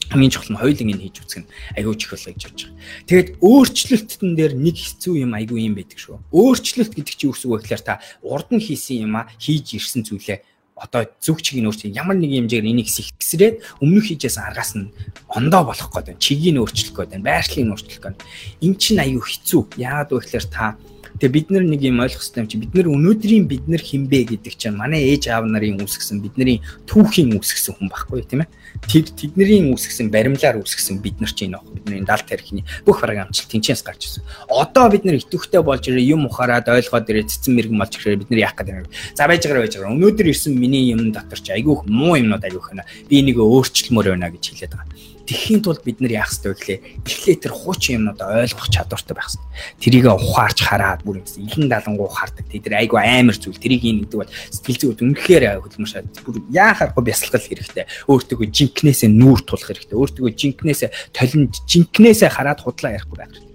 [0.08, 2.80] хамгийн чухал нь хоёулын энэ хийж үзэх нь аягүй чухал гэж бодож байгаа.
[3.08, 6.16] Тэгээд өөрчлөлттөн дээр нэг хэцүү юм аягүй юм байдаг шүү.
[6.32, 10.40] Өөрчлөлт гэдэг чинь вэ гэхээр та урд нь хийсэн юм а хийж ирсэн зүйлээ
[10.78, 14.94] одоо зүг чигийг өөрчлөх ямар нэг хэмжээгээр энийг сэгтсрээд өмнөх хийжсэн аргаас нь
[15.26, 16.22] ондоо болох гээд байна.
[16.22, 17.26] Чигийг нь өөрчлөх гээд байна.
[17.26, 18.18] Байршлыг нь өөрчлөх гээд.
[18.62, 19.62] Эн чинь аюу хэцүү.
[19.74, 20.78] Яагаад вэ гэхээр та
[21.16, 24.28] Тэгээ бид нар нэг юм ойлгох хэрэгтэй юм чи бид нар өнөөдрийн бид нар хинбэ
[24.28, 28.50] гэдэг чинь манай ээж аав нарын үүсгэсэн бидний түүхийн үүсгэсэн хүн байхгүй тийм ээ.
[28.84, 33.48] Тэр тэдний үүсгэсэн баримлаар үүсгэсэн бид нар чинь нөх бидний далд тарихны бүх бараг амжилт
[33.48, 34.22] тэнцэнс гарч ирсэн.
[34.46, 38.30] Одоо бид нар итвэхтэй болж ирээ юм ухаарад ойлгоод ирээ цэцэн мэрэгэн болж ирээ бид
[38.30, 38.92] нар яах гэдэг юм.
[39.16, 39.96] За байж байгаа байж байгаа.
[39.96, 42.86] Өнөөдөр ирсэн миний юм дотор чи айгүйх муу юмнууд айгүйх байна.
[43.08, 46.80] Би энийг өөрчлөлмөр байна гэж хэлээд байгаа тэхийн тулд бид нар яах ёстой вэ гэхлээр
[47.04, 49.44] эхлээ тэр хуучин юмнуудаа ойлгох чадвартай байх ёстой.
[49.76, 52.48] Тэрийг ухаарч хараад бүр ингэсэн илэн далангуу хардаг.
[52.48, 53.60] Тэд нар айгүй амар зүйл.
[53.60, 57.84] Тэрийг ин гэдэг бол сэтгэл зүйд үнэхээр хөлмөршаад бүр яахааргүй бясалгал хэрэгтэй.
[58.08, 60.00] Өөртөө жинкнээсээ нүүр тулах хэрэгтэй.
[60.00, 63.48] Өөртөө жинкнээсээ толинд жинкнээсээ хараад худлаа ярихгүй байх хэрэгтэй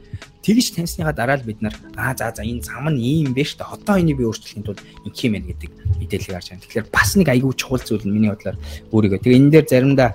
[0.43, 3.73] тэгж таньсныхаа дараа л бид нар аа за за энэ зам нь ийм шүү дээ.
[3.79, 5.71] Одоо энийг би өөрчлөхийн тулд ингэх юм байна гэдэг
[6.03, 6.63] мэдээллийг харж байна.
[6.67, 8.59] Тэгэхээр бас нэг айгүй чухал зүйл миний бодлоор
[8.91, 9.23] өөрийгөө.
[9.23, 10.09] Тэгээ энэ дээр заримдаа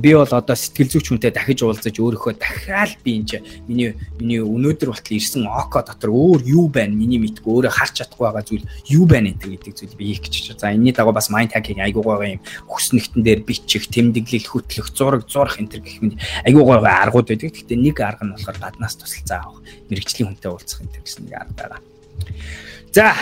[0.00, 4.90] би бол одоо сэтгэл зүйч хүнтэй дахиж уулзаж өөрөөхөө дахиад би энэ миний миний өнөөдөр
[4.90, 9.04] болтол ирсэн око дотор өөр юу байна миний мэдгүй өөрөө харж чадахгүй байгаа зүйл юу
[9.04, 10.60] байна гэдэг зүйл би хийх гэж байна.
[10.60, 15.28] За энэний дагуу бас mind hacking айгуу байгаа юм хүснэгтэн дээр бичих, тэмдэглэл хөтлөх, зураг
[15.28, 16.18] зурх энэ төр гэх мэт
[16.48, 17.52] айгуу байгаа аргууд байдаг.
[17.54, 21.34] Гэхдээ нэг арга нь болохоор гаднаас тусалцаа авах, мэрэгжлийн хүнтэй уулзах энэ төр гэсэн нэг
[21.38, 21.80] арга байгаа.
[22.94, 23.12] За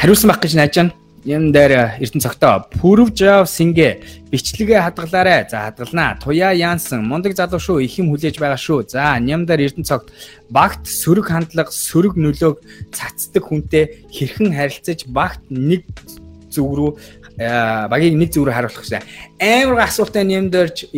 [0.00, 0.94] хариулсан байх гэж найж байна.
[1.24, 5.52] Юм дээр Эрдэнэ цогтоо пүрв жав сингэ бичлэгээ хадгалаарэ.
[5.52, 6.16] За хадгалнаа.
[6.16, 7.84] Туяа Янсан мундаг залуу шүү.
[7.84, 8.88] Их юм хүлээж байгаа шүү.
[8.88, 10.08] За ням дээр Эрдэнэ цогт
[10.48, 12.64] багт сөрөг хандлага, сөрөг нөлөөг
[12.96, 15.84] цацдаг хүнтэй хэрхэн харилцаж багт нэг
[16.48, 16.90] зүг рүү
[17.40, 19.04] багийг нэг зүг рүү харуулах гэсэн.
[19.40, 20.92] Амар асуултаа нэмдэрж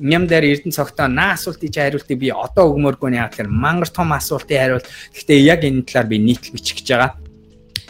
[0.00, 3.88] ням дээр Эрдэнэ цогтоо наа асуултыг чи хариултыг би одоо өгмөөргүй нэ яагаад гэхээр мангар
[3.88, 4.88] том асуултыг хариулт.
[5.14, 7.23] Гэхдээ яг энэ талаар би нийтлэл бичих гэж байгаа.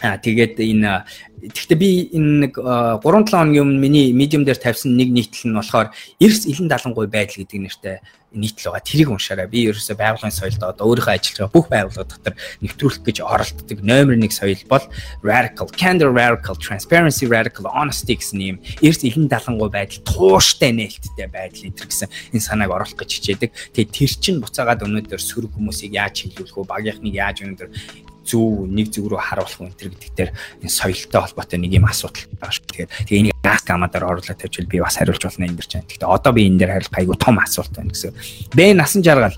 [0.03, 1.05] Аа тэгээд энэ
[1.45, 5.59] Тэгэхдээ би энэ нэг 3 7 хоногийн өмнө миний medium дээр тавьсан нэг нийтлэл нь
[5.61, 7.97] болохоор эрс илэн далангуй байдал гэдэг нэртэй
[8.33, 8.81] нийтлэл байгаа.
[8.81, 9.45] Тэрийг уншаарай.
[9.53, 12.35] Би ерөөсөө байгууллагын соёлд одоо өөрийнхөө ажиллаж байгаа бүх байгууллага дотор
[12.65, 14.85] нэвтрүүлэх гэж оролддог номер 1 соёл бол
[15.21, 21.69] radical, candor radical, transparency radical, honesty гэсэн юм эрс илэн далангуй байдал тууштай нээлттэй байдал
[21.69, 23.51] энэ гэсэн энэ санааг оруулах гэж хичээдэг.
[23.77, 26.73] Тэгээд тэр чинь буцаагаад өнөөдөр сөрөг хүмүүсийг яаж хилүүлэх вэ?
[26.73, 27.69] Багийнхныг яаж өнөөдөр
[28.25, 30.31] зөв нэг зүг рүү харуулах энэ төр гэдэг дээр
[30.65, 32.65] энэ соёлтой холбоотой нэг юм асуудал байгаа шүү.
[32.73, 35.85] Тэгээд тэгээ энийг газ гамадаар оруулаад тавьчихвал би бас хариулж болно энэ дэр чинь.
[35.85, 38.13] Гэхдээ одоо би энэ дээр хариулах айгүй том асуулт байна гэсэн.
[38.57, 39.37] Бэ насан жаргал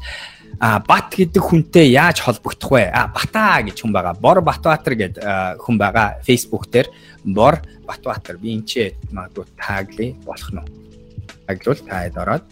[0.59, 2.89] а бат гэдэг хүнтэй яаж холбогдох вэ?
[2.89, 4.16] А бата гэж хүн байгаа.
[4.16, 6.16] Бор Батбаатар гэдэг хүн байгаа.
[6.24, 6.89] Facebook дээр
[7.24, 10.64] Бор Батбаатар би энэ ч магадгүй тагли болох нь.
[11.45, 12.45] Таглуул таад ороод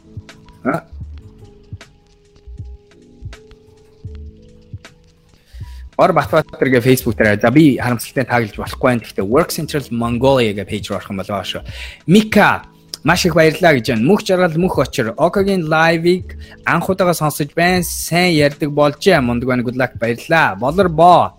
[5.97, 9.03] Ор Батбаатар гэ Facebook дээр за би харамсалтай тааглаж болохгүй байна.
[9.07, 11.63] Гэхдээ Work Central Mongolia гэ пэйж руу орох юм болоо шүү.
[12.11, 12.67] Мика
[13.05, 14.03] маш их баярлалаа гэж байна.
[14.03, 15.15] Мөх жаргал мөх очир.
[15.17, 16.35] Окагийн лайвыг
[16.67, 17.85] анх удаага сонсож байна.
[17.85, 19.21] Сайн ярьдаг болжээ.
[19.21, 19.63] Мундаг байна.
[19.63, 20.57] Good luck баярлалаа.
[20.57, 21.39] Болор боо.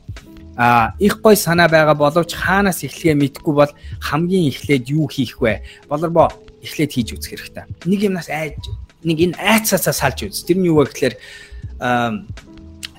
[0.55, 5.67] А их гой санаа байгаа боловч хаанаас эхлэхээ мэдэхгүй бол хамгийн эхлээд юу хийх вэ?
[5.89, 6.31] Болор боо
[6.63, 7.65] эхлээд хийж үзэх хэрэгтэй.
[7.83, 8.55] Нэг юмнаас айж
[9.03, 10.47] нэг энэ айцаасаа салж үз.
[10.47, 11.15] Тэр нь юу вэ гэхээр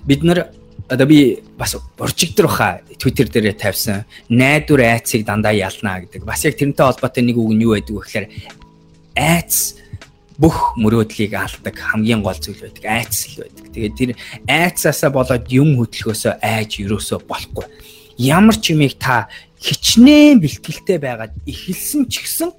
[0.05, 0.53] бид нар
[0.89, 6.25] одоо би бас борчигдор баха Twitter дээрээ тавьсан найдвар айцыг дандаа ялнаа гэдэг.
[6.25, 8.27] Бас яг тэрнтэй холбоотой нэг үг нь юу байдаг вэ гэхээр
[9.19, 9.75] айц
[10.39, 12.85] бүх мөрөөдлийг алдаг хамгийн гол зүйл байдаг.
[12.85, 13.65] Айц л байдаг.
[13.73, 14.11] Тэгээд тэр
[14.47, 17.67] айцаасаа болоод юм хөтлөхөөсөө айж юусоо болохгүй.
[18.21, 19.29] Ямар ч юмыг та
[19.59, 22.51] хичнээн бэлтгэлтэй байгаад эхэлсэн ч гэсэн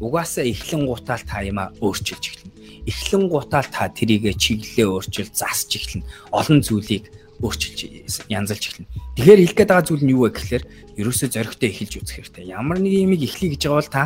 [0.00, 2.52] угаасаа эхлэн гутаал та юмаа өөрчилж эхэлнэ.
[2.88, 6.08] Эхлэн гутаал та тэрийгэ чиглэлээ өөрчил засч эхэлнэ.
[6.32, 7.12] Олон зүйлийг
[7.42, 8.90] өөрчилж янзалж эхэлнэ.
[9.14, 10.64] Тэгэхээр хэлэх гээд байгаа зүйл нь юу вэ гэхээр
[10.98, 12.50] ерөөсөө зоригтой эхэлж үзэх хэрэгтэй.
[12.50, 14.04] Ямар нэг юмыг эхлэе гэж байгаа бол та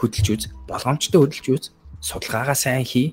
[0.00, 1.64] хөдөлж үз, болгоомжтой хөдөлж үз,
[2.00, 3.12] судалгаагаа сайн хий,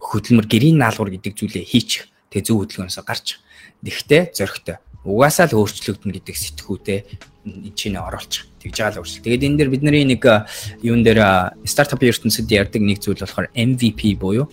[0.00, 2.08] хөдөлмөр гэрийн наалгавар гэдэг зүйлээ хийчих.
[2.32, 3.36] Тэгээ зөв хөдөлгөөнөөсөө гарч.
[3.84, 4.76] Тэгтээ зоригтой.
[5.04, 6.98] Угаасаа л өөрчлөгдөн гэдэг сэтгүүтэй
[7.44, 8.48] энэ чинь оруулчих.
[8.62, 9.26] Тэгж байгаа л өөрчлөлт.
[9.26, 10.22] Тэгээд энэ дээр бидний нэг
[10.80, 14.46] юун дээр стартап ертөнцид ярьдаг нэг зүйл болохоор MVP буюу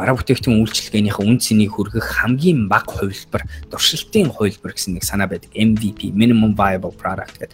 [0.00, 5.52] бараа бүтээгдэхүүн үйлчилгээнийхээ үн цэнийг хүргэх хамгийн бага хувилбар, дуршилтын хувилбар гэсэн нэг санаа байдаг.
[5.52, 7.52] MVP, minimum viable product гэдэг.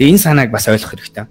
[0.00, 1.28] Тэгээ энэ санааг бас ойлгох хэрэгтэй.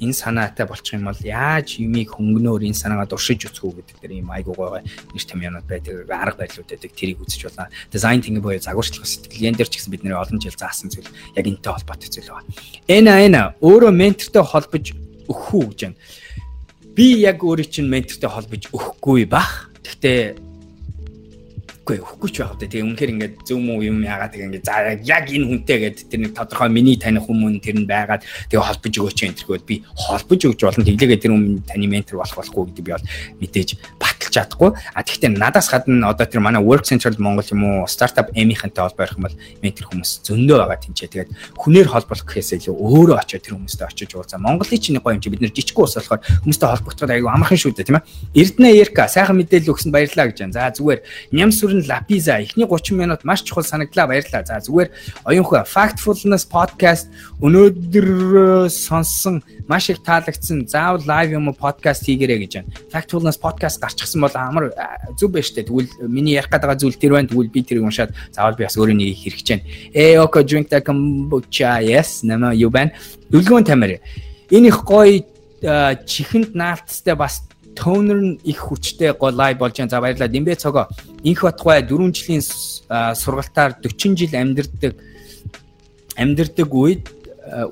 [0.00, 4.24] Энэ санаатай болчих юм бол яаж юмыг хөнгөнөөр энэ санаагаа дуршиж үцэх үү гэдэг дээр
[4.24, 6.90] юм айгуу гоё нэр томьёонууд байдаг, арга барилуд байдаг.
[6.96, 7.68] Тэрийг үзэж болно.
[7.92, 11.04] Дизайн тинг буюу загварчлах сэтгэл энэ дээр ч гэсэн бидний олон жил заасан зүйл
[11.36, 12.48] яг энэтэй холбоотой зүйл байна.
[12.88, 14.84] Энэ энэ өөрөө ментортой холбож
[15.28, 16.00] өгөх үү гэж байна.
[16.96, 20.34] Би яг өөрийн чинь ментортой холбож өгөхгүй бах Гэхдээ
[21.90, 22.54] үгүй өгөхгүй ч үү.
[22.62, 26.20] Тэгээ үнэхээр ингээд зөв мүү юм яагаад тэгээ ингээд за яг энэ хүнтэй гэдэг тэр
[26.22, 30.40] нэг тодорхой миний таних хүмүүс тэр нь байгаад тэгээ холбож өгөөч энэ тэрхүүд би холбож
[30.46, 30.86] өгч болно.
[30.86, 33.06] Тэглээгээ тэр хүн таны ментор болох болохгүй гэдэг би бол
[33.42, 33.68] мэдээж
[33.98, 34.70] баталж чадахгүй.
[34.94, 39.02] А тэгвэл надаас гадна одоо тэр манай Work Central Монгол юм уу стартап эми-хэнтэй холбоо
[39.02, 41.10] ярих юм бол ментор хүмүүс зөндөө байгаа тэнцээ.
[41.10, 44.38] Тэгээд хүнээр холбох гэхээс илүү өөрөө очиод тэр хүмүүстэй очиж уулзаа.
[44.38, 47.74] Монголын чинь гоё юм чи бид нэр жижиг ус болохоор хүмүүстэй холбогдоход аягүй амархан шүү
[47.74, 48.06] дээ тийм ээ.
[48.38, 50.54] Эрдэнэ Ерка сайхан мэдээлэл өгсөнд баярлалаа гэж байна.
[50.54, 51.00] За зүгээр
[51.32, 54.44] ням сүрэн лапиза эхний 30 минут маш чухал санагдлаа баярлалаа.
[54.44, 54.90] За зүгээр
[55.24, 57.08] оюунхаа Factfulness podcast
[57.40, 60.66] өнөөдөр сонссон маш их таалагдсан.
[60.68, 62.72] Заавал лайв юм уу подкаст хийгэрэй гэж байна.
[62.92, 64.72] Factfulness podcast гарчихсан бол амар
[65.18, 65.68] зүг байна штэ.
[65.68, 67.28] Тэгвэл миний ярих гэдэг зүйл тэр байна.
[67.28, 69.64] Тэгвэл би тэрийг уншаад заавал би бас өөрөө нэг хэрэгж байна.
[69.94, 72.92] Э око drink the kombucha yes нама юу байна?
[73.30, 74.00] Дүлгүүн тамир.
[74.50, 75.22] Энэ их гоё
[75.60, 77.44] чихэнд наалтстай бас
[77.76, 79.90] тонер нь их хүчтэй гол лайв болж байгаа.
[79.90, 80.28] За баярлалаа.
[80.28, 80.88] Димбэ цогоо.
[81.22, 84.94] Инх Батгай 4 жилийн сургалтаар 40 жил амьдэрдэг
[86.16, 87.04] амьдэрдэг үед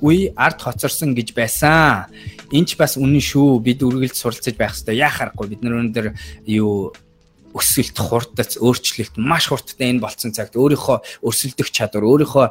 [0.01, 2.09] үе ард хоцорсон гэж байсан.
[2.51, 3.61] Энд ч бас үнэн шүү.
[3.61, 4.99] Бид үргэлж суралцаж байх хэрэгтэй.
[5.05, 6.07] Яахаарахгүй бид нар өнөөдөр
[6.49, 6.91] юу
[7.55, 12.45] өсөлт, хурдац, өөрчлөлт маш хурдтай энэ болцсон цагт өөрийнхөө өрсөлдөх чадвар, өөрийнхөө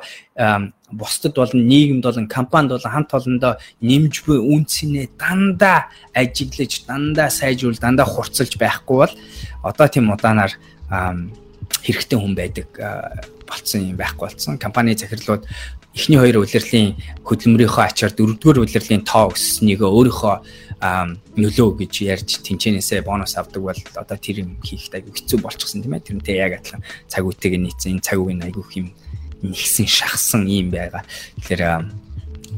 [0.91, 7.79] бусдад болон нийгэмд болон компанид болон хамт олондоо нэмж буй үнцнээ дандаа ажиглаж, дандаа сайжруул,
[7.79, 9.15] дандаа хурцлж байхгүй бол
[9.63, 10.57] одоо тийм удаанаар
[10.89, 12.67] хэрэгтэй хүн байдаг
[13.47, 14.59] болцсон юм байхгүй болсон.
[14.59, 15.47] Компани захирлууд
[15.95, 20.35] эхний хоёр улирлын хөдөлмөрийнхөө ачаар дөрөвдүгээр улирлын тоо өссөнийгөө өөрийнхөө
[20.79, 25.99] нөлөө гэж ярьж тэнцэнээсээ бонус авдаг бол одоо тэр юм хийхэд айгүй хэцүү болчихсон тийм
[25.99, 26.07] ээ.
[26.07, 28.89] Тэрнтэй яг адилхан цаг үетэйг нийцсэн цаг үеийн айгүй юм
[29.43, 31.03] нэгсэн шахсан юм байгаа.
[31.43, 32.08] Тэгэхээр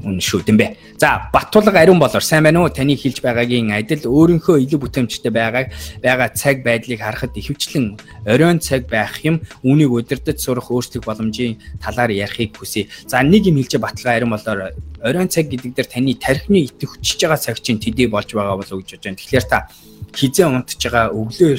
[0.04, 0.76] үнэн шүү дээ.
[0.96, 2.72] За Баттулга ариун болоор сайн байна уу?
[2.72, 5.68] Таны хэлж байгаагийн адил өөрийнхөө илүү бүтээмжтэй байгаа
[6.00, 12.10] байгаа цаг байдлыг харахад ихэвчлэн оройн цаг байх юм үүнийг удирдах сурах өөрчлөх боломжийн талаар
[12.10, 12.88] ярихыг хүсье.
[13.06, 14.72] За нэг юм хэлж Баттулга ариун болоор
[15.04, 18.72] оройн цаг гэдэг дээр таны тархины итэх хүчиж байгаа цаг чинь төдий болж байгаа болов
[18.72, 19.20] уу гэж бодож байна.
[19.20, 19.68] Тэгэхээр та
[20.16, 21.52] хизээ унтж байгаа өглөө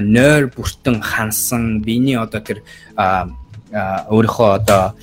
[0.00, 2.64] нойр бүртэн хансан биений одоо тэр
[3.72, 4.94] өөрийнхөө одоо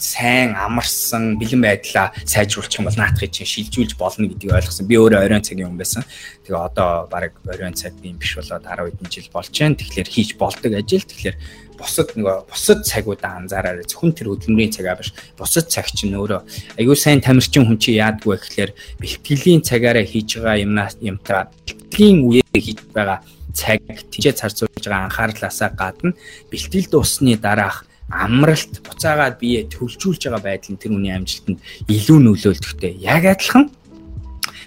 [0.00, 4.88] сайн амарсан бэлэн байдлаа сайжруулах юм бол наатахыг чинь шилжүүлж болно гэдгийг ойлгосон.
[4.88, 6.02] Би өөрөө оройн цагийн хүн байсан.
[6.48, 9.76] Тэгээ одоо баг оройн цаг би биш болоод 10 хэдэн жил болж байна.
[9.76, 11.04] Тэгэхээр хийж болдог ажил.
[11.04, 11.36] Тэгэхээр
[11.76, 13.84] бусад нөгөө бусад цагуудаа анзаараарай.
[13.84, 15.12] Зөвхөн тэр хөдөлмөрийн цагаа биш.
[15.36, 16.40] Бусад цаг чинь өөрөө
[16.80, 22.56] аюу сайн тамирчин хүн чи яадгүй гэхлээр бэлтгэлийн цагаараа хийж байгаа юмнаас юмтаа бэлтгэлийн үеэр
[22.56, 23.20] хийж байгаа
[23.52, 23.80] цаг
[24.12, 26.16] тийчээ зарцуулж байгаа анхаарлаасаа гадна
[26.52, 32.98] бэлтгэл дуусны дараах амралт буцаагаад бие төвлжүүлж байгаа байдал нь тэр үний амжилтанд илүү нөлөөлдөхтэй.
[33.00, 33.70] Яг адилхан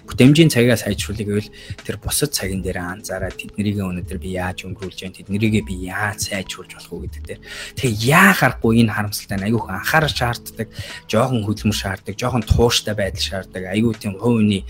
[0.04, 1.50] бүтээмжийн цагаа сайжруулах гэвэл
[1.84, 6.76] тэр бусад цагийн дээр анзаараад тэднийг өнөөдөр би яаж өнгөрүүлж байна тэднийг би яаж сайжруулж
[6.76, 7.40] болох уу гэдэг дээр.
[7.80, 10.68] Тэгээ яа харахгүй энэ харамсалтай айгүйх анхаарал шаарддаг
[11.08, 13.62] жоохон хөдөлмөр шаарддаг жоохон тууштай байдал шаарддаг.
[13.64, 14.68] Айгүй тийм хувийн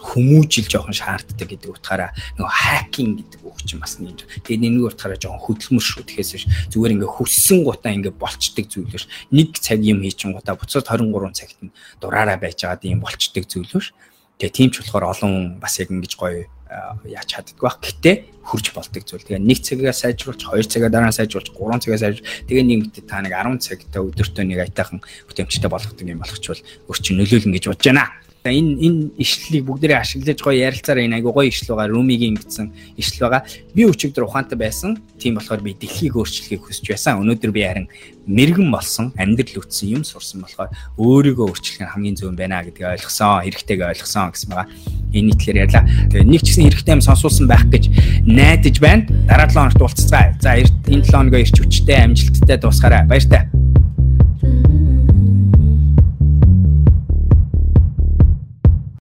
[0.00, 5.20] хүмүүжил жоохон шаарддаг гэдэг утгаараа нөгөө хакинг гэдэг үг чинь бас нэг тэгээ нэг утгаараа
[5.20, 6.04] жоохон хөдөлмөр шүү.
[6.08, 10.88] Тэгэхээр зүгээр ингээ хүссэн гутаа ингээ болцдог зүйл биш нэг цаг юм хийчин гутаа буцаад
[10.88, 13.92] 23 цагт нь дураараа байж байгаа юм болцдог зүйл биш
[14.38, 16.46] Тэгээ тийм ч болохоор олон бас яг ингэж гоё
[17.04, 17.82] яаж чаддаг баг.
[17.82, 19.24] Гэтэ хурж болдог зүйл.
[19.26, 23.24] Тэгээ нэг цагаа сайжруулж, хоёр цагаа дараа нь сайжруулж, гурван цагаа сайжруулж, тэгээ нийгэмд та
[23.24, 28.06] нэг 10 цагтаа өдөртөө нэг айтайхан бүтээмжтэй болгодог юм болгочвол өрчин нөлөөлнө гэж бодож байна
[28.44, 31.90] энэ энэ ишлэлийг бүгдээрээ ашиглаж гоё ярилцаараа энэ айгу гоё ишлэл байгаа.
[31.90, 33.42] Румигийн гэсэн ишлэл байгаа.
[33.74, 34.98] Би өчигдөр ухаантай байсан.
[35.18, 37.18] Тийм болохоор би дэлхийг өөрчлөхийг хүсэж байсан.
[37.18, 37.86] Өнөөдөр би харин
[38.28, 40.70] мэрэгэн болсон, амьдрал үтсэн юм сурсан болохоор
[41.00, 44.68] өөрийгөө өөрчлөх нь хамгийн зөв байна гэдгийг ойлгосон, хэрэгтэйг ойлгосон гэсэн байгаа.
[45.16, 45.84] Энэ итлэр ярьлаа.
[46.12, 47.84] Тэгээ нэг ч гэсэн хэрэгтэй юм сонсуулсан байх гэж
[48.28, 49.08] найдаж байна.
[49.24, 50.36] Дараа 7 хоногт уулзцгаая.
[50.44, 53.08] За энэ 7 хоногоо ирч хүчтэй амжилттай дуусгаарай.
[53.08, 53.48] Баяр таа.